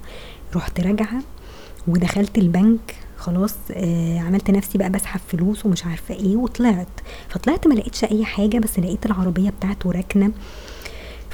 رحت 0.56 0.80
راجعة 0.80 1.22
ودخلت 1.88 2.38
البنك 2.38 2.96
خلاص 3.18 3.56
آه 3.72 4.20
عملت 4.20 4.52
نفسي 4.52 4.78
بقى 4.78 4.90
بسحب 4.90 5.20
فلوس 5.28 5.66
ومش 5.66 5.86
عارفة 5.86 6.16
إيه 6.16 6.36
وطلعت. 6.36 6.88
فطلعت 7.30 7.68
ما 7.68 7.74
لقيتش 7.74 8.04
أي 8.04 8.26
حاجة 8.26 8.60
بس 8.60 8.80
لقيت 8.80 9.06
العربية 9.06 9.50
بتاعته 9.50 9.92
راكنة. 9.92 10.32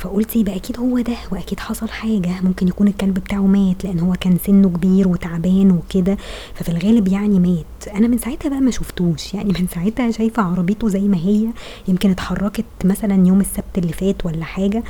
فقلت 0.01 0.35
يبقى 0.35 0.55
أكيد 0.55 0.79
هو 0.79 0.99
ده 0.99 1.13
وأكيد 1.31 1.59
حصل 1.59 1.89
حاجة. 1.89 2.41
ممكن 2.41 2.67
يكون 2.67 2.87
الكلب 2.87 3.13
بتاعه 3.13 3.41
مات 3.47 3.83
لأن 3.83 3.99
هو 3.99 4.13
كان 4.19 4.37
سنه 4.45 4.69
كبير 4.69 5.07
وتعبان 5.07 5.71
وكده 5.71 6.17
ففي 6.55 6.69
الغالب 6.69 7.07
يعني 7.07 7.39
مات. 7.39 7.87
أنا 7.95 8.07
من 8.07 8.17
ساعتها 8.17 8.49
بقى 8.49 8.59
ما 8.61 8.71
شفتوش. 8.71 9.33
يعني 9.33 9.53
من 9.59 9.67
ساعتها 9.67 10.11
شايفة 10.11 10.43
عربيته 10.43 10.87
زي 10.89 10.99
ما 11.01 11.17
هي 11.17 11.47
يمكن 11.87 12.11
اتحركت 12.11 12.65
مثلا 12.85 13.27
يوم 13.27 13.39
السبت 13.41 13.77
اللي 13.77 13.93
فات 13.93 14.25
ولا 14.25 14.43
حاجة 14.45 14.83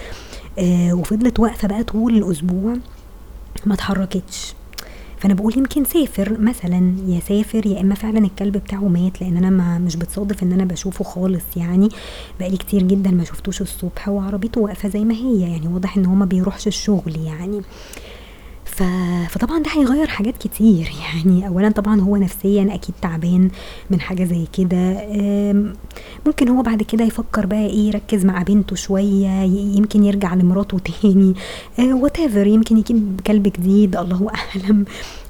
آه 0.59 0.93
وفضلت 0.93 1.39
واقفة 1.39 1.67
بقى 1.67 1.83
طول 1.83 2.17
الأسبوع 2.17 2.75
ما 3.65 3.73
اتحركتش. 3.73 4.53
فأنا 5.21 5.33
بقول 5.33 5.57
يمكن 5.57 5.83
سافر 5.83 6.39
مثلا 6.39 6.95
يا 7.07 7.19
سافر 7.19 7.65
يا 7.65 7.81
إما 7.81 7.95
فعلا 7.95 8.17
الكلب 8.17 8.57
بتاعه 8.57 8.87
مات 8.87 9.21
لأن 9.21 9.37
أنا 9.37 9.49
ما 9.49 9.77
مش 9.77 9.95
بتصادف 9.95 10.43
إن 10.43 10.51
أنا 10.51 10.65
بشوفه 10.65 11.03
خالص 11.03 11.43
يعني. 11.57 11.89
بقالي 12.39 12.57
كتير 12.57 12.83
جدا 12.83 13.11
ما 13.11 13.23
شفتوش 13.23 13.61
الصبح 13.61 14.09
وعربيته 14.09 14.61
واقفة 14.61 14.89
زي 14.89 15.03
ما 15.03 15.13
هي 15.13 15.41
يعني 15.41 15.67
واضح 15.67 15.97
إن 15.97 16.05
هو 16.05 16.15
ما 16.15 16.25
بيروحش 16.25 16.67
الشغل 16.67 17.19
يعني. 17.25 17.61
ف... 18.71 18.83
فطبعا 19.29 19.59
ده 19.59 19.71
هيغير 19.71 20.07
حاجات 20.07 20.37
كتير. 20.37 20.91
يعني 21.03 21.47
اولا 21.47 21.69
طبعا 21.69 22.01
هو 22.01 22.17
نفسيا 22.17 22.67
أكيد 22.73 22.95
تعبان 23.01 23.49
من 23.89 24.01
حاجة 24.01 24.23
زي 24.23 24.47
كده. 24.53 25.07
ممكن 26.25 26.47
هو 26.49 26.61
بعد 26.61 26.83
كده 26.83 27.05
يفكر 27.05 27.45
بقى 27.45 27.65
إيه 27.65 27.87
يركز 27.87 28.25
مع 28.25 28.41
بنته 28.41 28.75
شوية 28.75 29.41
يمكن 29.75 30.03
يرجع 30.03 30.33
لمراته 30.33 30.79
تاني. 30.79 31.33
وات 31.79 32.19
يمكن 32.19 32.77
يجيب 32.77 33.21
كلب 33.27 33.43
جديد. 33.43 33.95
الله 33.95 34.27
أعلم 34.35 34.85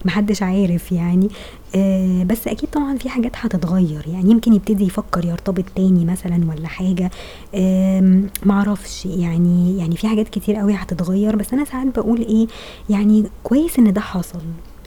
محدش 0.06 0.44
عارف 0.44 0.92
يعني. 0.92 1.30
آه 1.76 2.24
بس 2.24 2.48
أكيد 2.48 2.70
طبعا 2.70 2.98
في 2.98 3.10
حاجات 3.10 3.32
هتتغير. 3.36 4.06
يعني 4.08 4.32
يمكن 4.32 4.54
يبتدي 4.54 4.84
يفكر 4.86 5.26
يرتبط 5.26 5.64
تاني 5.76 6.06
مثلا 6.06 6.42
ولا 6.50 6.68
حاجة. 6.68 7.12
آه 7.56 8.22
معرفش. 8.44 9.06
يعني 9.06 9.78
يعني 9.78 9.96
في 9.98 10.08
حاجات 10.08 10.30
كتير 10.30 10.56
قوي 10.56 10.74
هتتغير. 10.74 11.36
بس 11.36 11.54
أنا 11.54 11.66
ساعات 11.66 11.88
بقول 12.00 12.20
إيه 12.22 12.48
يعني 12.90 13.24
كويس 13.44 13.80
إن 13.80 13.94
ده 13.94 14.02
حصل. 14.02 14.42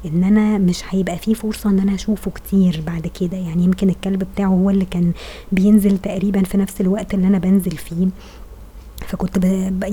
إن 0.07 0.25
أنا 0.25 0.59
مش 0.59 0.83
هيبقى 0.91 1.17
فيه 1.19 1.35
فرصة 1.35 1.71
إن 1.71 1.79
أنا 1.79 1.95
أشوفه 1.95 2.31
كتير 2.31 2.83
بعد 2.87 3.07
كده. 3.21 3.37
يعني 3.37 3.65
يمكن 3.65 3.89
الكلب 3.89 4.25
بتاعه 4.35 4.49
هو 4.49 4.71
اللي 4.71 4.85
كان 4.85 5.13
بينزل 5.53 5.99
تقريبا 5.99 6.43
في 6.43 6.59
نفس 6.59 6.81
الوقت 6.81 7.15
اللي 7.15 7.27
أنا 7.27 7.39
بنزل 7.39 7.71
فيه. 7.77 8.07
فكنت 9.09 9.39
ب... 9.39 9.45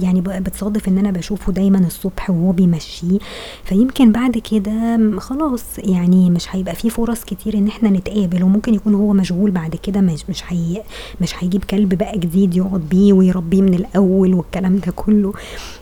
يعني 0.04 0.22
بتصادف 0.22 0.88
إن 0.88 0.98
أنا 0.98 1.12
بشوفه 1.12 1.52
دايما 1.52 1.80
الصبح 1.80 2.30
وهو 2.30 2.52
بيمشيه. 2.52 3.20
فيمكن 3.64 4.12
بعد 4.12 4.38
كده 4.38 5.00
خلاص 5.20 5.64
يعني 5.78 6.30
مش 6.30 6.56
هيبقى 6.56 6.76
فيه 6.76 6.90
فرص 6.90 7.24
كتير 7.24 7.58
إن 7.58 7.68
إحنا 7.68 7.90
نتقابل 7.90 8.44
وممكن 8.44 8.74
يكون 8.74 8.96
هو 8.96 9.14
مشغول 9.14 9.52
بعد 9.52 9.76
كده 9.76 10.02
مش 10.02 10.30
مش 10.30 10.44
هي 10.48 10.84
مش 11.22 11.44
هيجيب 11.44 11.64
كلب 11.64 11.94
بقى 11.96 12.18
جديد 12.20 12.56
يقعد 12.56 12.82
بيه 12.90 13.14
ويربيه 13.14 13.62
من 13.62 13.74
الأول 13.74 14.34
والكلام 14.34 14.78
ده 14.78 14.92
كله. 14.96 15.34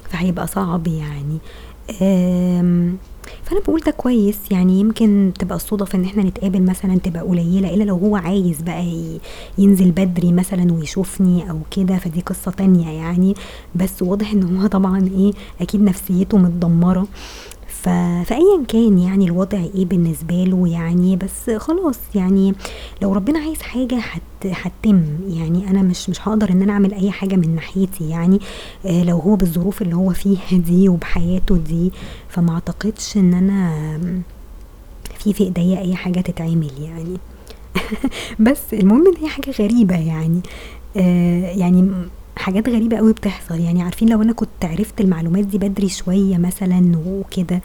فهيبقى 0.10 0.48
صعب 0.48 0.88
يعني. 0.88 1.38
فأنا 3.50 3.62
بقول 3.62 3.80
ده 3.82 3.92
كويس 3.92 4.38
يعني 4.52 4.80
يمكن 4.80 5.32
تبقى 5.40 5.56
الصدف 5.56 5.96
إن 5.96 6.06
إحنا 6.06 6.24
نتقابل 6.24 6.62
مثلا 6.62 6.96
تبقى 7.00 7.22
قليلة 7.24 7.74
إلا 7.74 7.84
لو 7.84 7.96
هو 7.98 8.16
عايز 8.16 8.62
بقى 8.62 9.20
ينزل 9.58 9.92
بدري 9.92 10.32
مثلا 10.34 10.74
ويشوفني 10.74 11.50
أو 11.50 11.60
كده 11.72 11.98
فدي 11.98 12.22
قصة 12.22 12.52
تانية 12.52 12.90
يعني 12.90 13.34
بس 13.76 14.02
واضح 14.02 14.32
إن 14.32 14.58
هو 14.58 14.68
طبعا 14.68 15.08
إيه 15.18 15.32
أكيد 15.62 15.82
نفسيته 15.82 16.38
متدمرة. 16.38 17.08
فايا 17.84 18.64
كان 18.68 19.00
يعني 19.00 19.26
الوضع 19.26 19.58
إيه 19.58 19.86
بالنسبة 19.86 20.36
له 20.44 20.68
يعني 20.68 21.16
بس 21.16 21.50
خلاص 21.50 22.00
يعني 22.16 22.54
لو 23.02 23.14
ربنا 23.14 23.40
عايز 23.40 23.62
حاجة 23.62 23.96
هت... 23.98 24.22
هتتم 24.46 25.04
يعني. 25.30 25.70
أنا 25.70 25.82
مش 25.82 26.10
مش 26.10 26.28
هقدر 26.28 26.50
إن 26.50 26.62
أنا 26.62 26.74
أعمل 26.74 26.94
أي 26.94 27.12
حاجة 27.12 27.36
من 27.36 27.56
ناحيتي 27.56 28.10
يعني. 28.10 28.40
آه 28.86 29.04
لو 29.04 29.18
هو 29.20 29.36
بالظروف 29.36 29.82
اللي 29.82 29.96
هو 29.96 30.10
فيها 30.10 30.40
دي 30.52 30.90
وبحياته 30.90 31.58
دي 31.58 31.92
فما 32.30 32.54
أعتقدش 32.54 33.18
إن 33.18 33.34
أنا 33.34 33.74
في 35.20 35.34
في 35.34 35.44
إيديا 35.44 35.80
أي 35.80 35.96
حاجة 35.96 36.20
تتعمل 36.22 36.72
يعني. 36.82 37.18
بس 38.50 38.74
المهم 38.74 39.08
إن 39.08 39.18
هي 39.24 39.28
حاجة 39.30 39.52
غريبة 39.60 39.96
يعني. 39.98 40.42
آه 40.98 41.52
يعني 41.52 41.92
حاجات 42.40 42.70
غريبة 42.70 42.98
قوي 42.98 43.14
بتحصل. 43.14 43.60
يعني 43.60 43.82
عارفين 43.82 44.10
لو 44.10 44.22
أنا 44.22 44.34
كنت 44.34 44.66
عرفت 44.66 45.02
المعلومات 45.02 45.46
دي 45.46 45.58
بدري 45.58 45.90
شوية 45.90 46.38
مثلا 46.38 46.92
وكده 47.08 47.62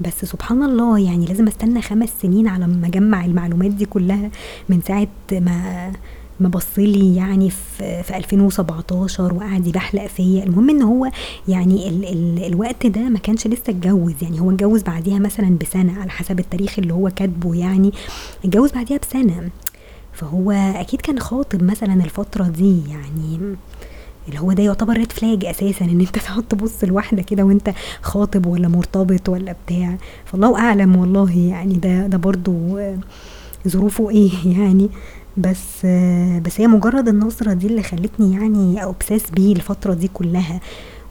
بس 0.00 0.24
سبحان 0.24 0.62
الله 0.62 0.98
يعني 0.98 1.26
لازم 1.26 1.46
أستنى 1.46 1.82
5 1.82 2.12
سنين 2.22 2.48
على 2.48 2.64
أمّا 2.64 2.86
أجمّع 2.86 3.24
المعلومات 3.24 3.70
دي 3.70 3.84
كلّها 3.86 4.30
من 4.68 4.80
ساعة 4.80 5.08
ما 5.32 5.92
ما 6.40 6.48
بَص 6.48 6.66
لي 6.78 7.16
يعني 7.16 7.50
في 7.50 8.02
في 8.02 8.16
2017 8.16 9.34
وقعد 9.34 9.66
يبحلق 9.66 10.06
فيّا، 10.06 10.44
المهم 10.44 10.70
إن 10.70 10.82
هو 10.82 11.10
يعني 11.48 11.88
ال 11.88 12.04
ال 12.04 12.44
الوقت 12.46 12.86
ده 12.86 13.00
ما 13.00 13.18
كانش 13.18 13.46
لسه 13.46 13.62
اتجوّز، 13.68 14.14
يعني 14.22 14.40
هو 14.40 14.50
اتجوّز 14.50 14.82
بعديها 14.82 15.18
مثلًا 15.18 15.58
بسَنة 15.60 16.00
على 16.00 16.10
حسب 16.10 16.38
التاريخ 16.38 16.78
اللي 16.78 16.94
هو 16.94 17.10
كاتبه 17.16 17.54
يعني، 17.54 17.92
اتجوّز 18.44 18.72
بعديها 18.72 18.98
بسَنة، 18.98 19.50
فهو 20.14 20.50
أكيد 20.50 21.00
كان 21.00 21.18
خاطب 21.18 21.62
مثلًا 21.62 21.94
الفترة 22.04 22.44
دي 22.48 22.82
يعني 22.90 23.56
اللي 24.28 24.40
هو 24.40 24.52
ده 24.52 24.62
يعتبر 24.62 24.94
red 25.04 25.08
flag 25.20 25.44
أساسًا 25.46 25.84
إن 25.84 26.00
أنت 26.00 26.18
تقعد 26.26 26.42
تبُص 26.42 26.84
لواحدة 26.84 27.22
كده 27.22 27.42
وأنت 27.42 27.70
خاطب 28.02 28.46
والّا 28.46 28.68
مرتبط 28.68 29.28
والّا 29.28 29.54
بتاع، 29.66 29.96
فالله 30.24 30.58
أعلم 30.58 30.96
والله 30.96 31.38
يعني 31.38 31.74
ده 31.74 32.06
ده 32.06 32.18
برضه 32.18 32.52
ظروفه 33.68 34.10
إيه 34.10 34.30
يعني، 34.58 34.90
بس 35.36 35.86
بس 36.44 36.60
هي 36.60 36.66
مجرّد 36.66 37.08
النظرة 37.08 37.52
دي 37.52 37.66
اللي 37.66 37.82
خلّتني 37.82 38.32
يعني 38.32 38.92
obsess 38.92 39.32
بيه 39.32 39.52
الفترة 39.56 39.94
دي 39.94 40.08
كلّها، 40.14 40.60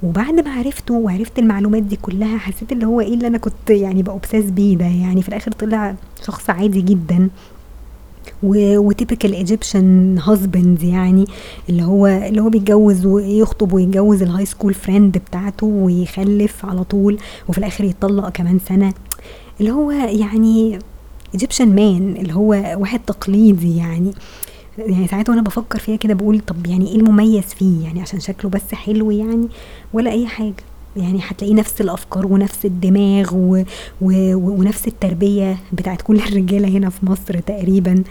وبعد 0.03 0.33
ما 0.33 0.51
عرفته 0.51 0.93
وعرفت 0.93 1.39
المعلومات 1.39 1.83
دي 1.83 1.95
كلّها 1.95 2.37
حسّيت 2.37 2.71
اللي 2.71 2.85
هو 2.85 3.01
إيه 3.01 3.13
اللي 3.13 3.27
أنا 3.27 3.37
كنت 3.37 3.69
يعني 3.69 4.03
بobsess 4.03 4.51
بيه 4.51 4.77
ده 4.77 4.85
يعني 4.85 5.21
في 5.21 5.29
الآخر 5.29 5.51
طلع 5.51 5.95
شخص 6.25 6.49
عادي 6.49 6.81
جدًا. 6.81 7.29
و 8.43 8.89
وtypical 8.91 9.29
Egyptian 9.45 10.19
husband 10.25 10.83
يعني 10.83 11.25
اللي 11.69 11.83
هو 11.83 12.07
اللي 12.07 12.41
هو 12.41 12.49
بيتجوّز 12.49 13.05
ويخطب 13.05 13.73
ويتجوّز 13.73 14.23
الhigh 14.23 14.47
school 14.47 14.73
friend 14.87 15.17
بتاعته 15.17 15.67
ويخلّف 15.67 16.65
على 16.65 16.83
طول 16.83 17.17
وفي 17.49 17.57
الآخر 17.57 17.83
يتطلّق 17.83 18.29
كمان 18.29 18.59
سَنة، 18.59 18.93
اللي 19.59 19.71
هو 19.71 19.91
يعني 19.91 20.79
Egyptian 21.37 21.69
man 21.75 22.19
اللي 22.19 22.33
هو 22.33 22.49
واحد 22.77 22.99
تقليدي 22.99 23.77
يعني، 23.77 24.11
يعني 24.77 25.07
ساعات 25.07 25.29
وأنا 25.29 25.41
بافكّر 25.41 25.79
فيها 25.79 25.95
كده 25.95 26.13
باقول 26.13 26.39
طَب 26.39 26.67
يعني 26.67 26.87
إيه 26.87 26.95
المميز 26.95 27.43
فيه 27.43 27.83
يعني 27.83 28.01
عشان 28.01 28.19
شكله 28.19 28.51
بس 28.51 28.73
حلو 28.73 29.11
يعني 29.11 29.47
ولا 29.93 30.11
أي 30.11 30.27
حاجة، 30.27 30.53
يعني 30.97 31.19
هتلاقيه 31.27 31.53
نفس 31.53 31.81
الأفكار 31.81 32.25
ونفس 32.27 32.65
الدماغ 32.65 33.29
و 33.35 33.63
و 34.01 34.35
ونفس 34.35 34.87
التربية 34.87 35.57
بتاعة 35.73 35.97
كل 36.03 36.15
الرجالة 36.19 36.67
هنا 36.67 36.89
في 36.89 37.05
مصر 37.05 37.39
تقريبًا، 37.39 38.03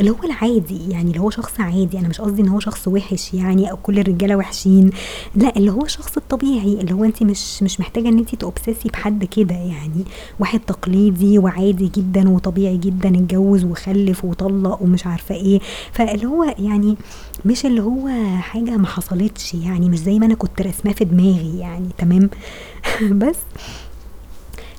اللي 0.00 0.10
هو 0.10 0.16
العادي 0.24 0.90
يعني 0.90 1.08
اللي 1.10 1.20
هو 1.20 1.30
شخص 1.30 1.60
عادي، 1.60 1.98
أنا 1.98 2.08
مش 2.08 2.20
قصدي 2.20 2.42
إن 2.42 2.48
هو 2.48 2.60
شخص 2.60 2.88
وِحِش 2.88 3.34
يعني 3.34 3.70
أو 3.70 3.76
كل 3.76 3.98
الرجالة 3.98 4.36
وِحشين، 4.36 4.90
لأ 5.34 5.56
اللي 5.56 5.72
هو 5.72 5.82
الشخص 5.84 6.16
الطبيعي 6.16 6.74
اللي 6.80 6.92
هو 6.94 7.04
أنتِ 7.04 7.22
مش 7.22 7.62
مش 7.62 7.80
محتاجة 7.80 8.08
إن 8.08 8.18
أنتِ 8.18 8.44
تobsessي 8.44 8.90
بحد 8.92 9.24
كده 9.24 9.54
يعني، 9.54 10.04
واحد 10.40 10.60
تقليدي 10.60 11.38
وعادي 11.38 11.90
جدًا 11.96 12.28
وطبيعي 12.28 12.76
جدًا 12.76 13.08
اتجوّز 13.08 13.64
وخلّف 13.64 14.24
وطلّق 14.24 14.82
ومش 14.82 15.06
عارفة 15.06 15.34
إيه، 15.34 15.60
فاللي 15.92 16.26
هو 16.26 16.54
يعني 16.58 16.96
مش 17.44 17.66
اللي 17.66 17.82
هو 17.82 18.08
حاجة 18.40 18.76
ما 18.76 18.86
حصلتش 18.86 19.54
يعني 19.54 19.88
مش 19.88 19.98
زي 19.98 20.18
ما 20.18 20.26
أنا 20.26 20.34
كنت 20.34 20.62
راسماه 20.62 20.92
في 20.92 21.04
دماغي 21.04 21.58
يعني 21.58 21.88
تمام، 21.98 22.23
بس. 23.10 23.36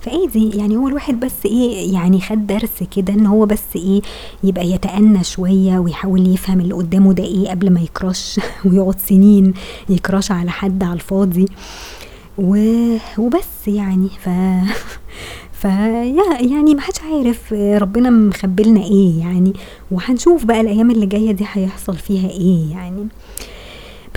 فعادي 0.02 0.50
يعني 0.58 0.78
هو 0.78 0.88
الواحد 0.88 1.20
بس 1.20 1.46
إيه 1.46 1.94
يعني 1.94 2.22
خَد 2.22 2.48
درس 2.48 2.84
كده 2.96 3.14
إن 3.14 3.26
هو 3.26 3.46
بس 3.46 3.64
إيه 3.76 4.02
يبقى 4.44 4.68
يتأنّى 4.72 5.24
شوية 5.24 5.80
ويحاول 5.80 6.28
يفهم 6.34 6.60
اللي 6.60 6.74
قدّامه 6.74 7.14
ده 7.14 7.24
إيه 7.24 7.50
قبل 7.50 7.70
ما 7.74 7.80
يcrush 7.86 8.42
ويقعد 8.66 9.00
سنين 9.00 9.54
يcrush 9.92 10.32
على 10.32 10.52
حد 10.52 10.84
على 10.84 10.94
الفاضي. 10.94 11.46
و 12.38 12.56
وبس 13.18 13.68
يعني. 13.68 14.10
ف 14.10 14.30
فيع 15.62 16.42
يعني 16.42 16.76
ما 16.76 16.82
حدش 16.82 17.00
عارف 17.02 17.54
ربنا 17.54 18.10
مخبّي 18.10 18.64
لنا 18.64 18.82
إيه 18.84 19.20
يعني، 19.20 19.54
وهنشوف 19.92 20.46
بقى 20.46 20.62
الأيام 20.62 20.92
اللي 20.92 21.06
جاية 21.06 21.32
دي 21.32 21.46
هيحصل 21.54 21.96
فيها 21.98 22.30
إيه 22.30 22.72
يعني، 22.72 23.08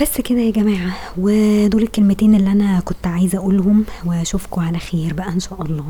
بس 0.01 0.21
كده 0.21 0.39
يا 0.39 0.51
جماعة 0.51 0.91
ودول 1.17 1.83
الكلمتين 1.83 2.35
اللي 2.35 2.51
أنا 2.51 2.79
كنت 2.79 3.07
عايزة 3.07 3.37
أقولهم 3.37 3.85
وأشوفكم 4.05 4.61
على 4.61 4.79
خير 4.79 5.13
بقى 5.13 5.29
إن 5.29 5.39
شاء 5.39 5.61
الله. 5.61 5.85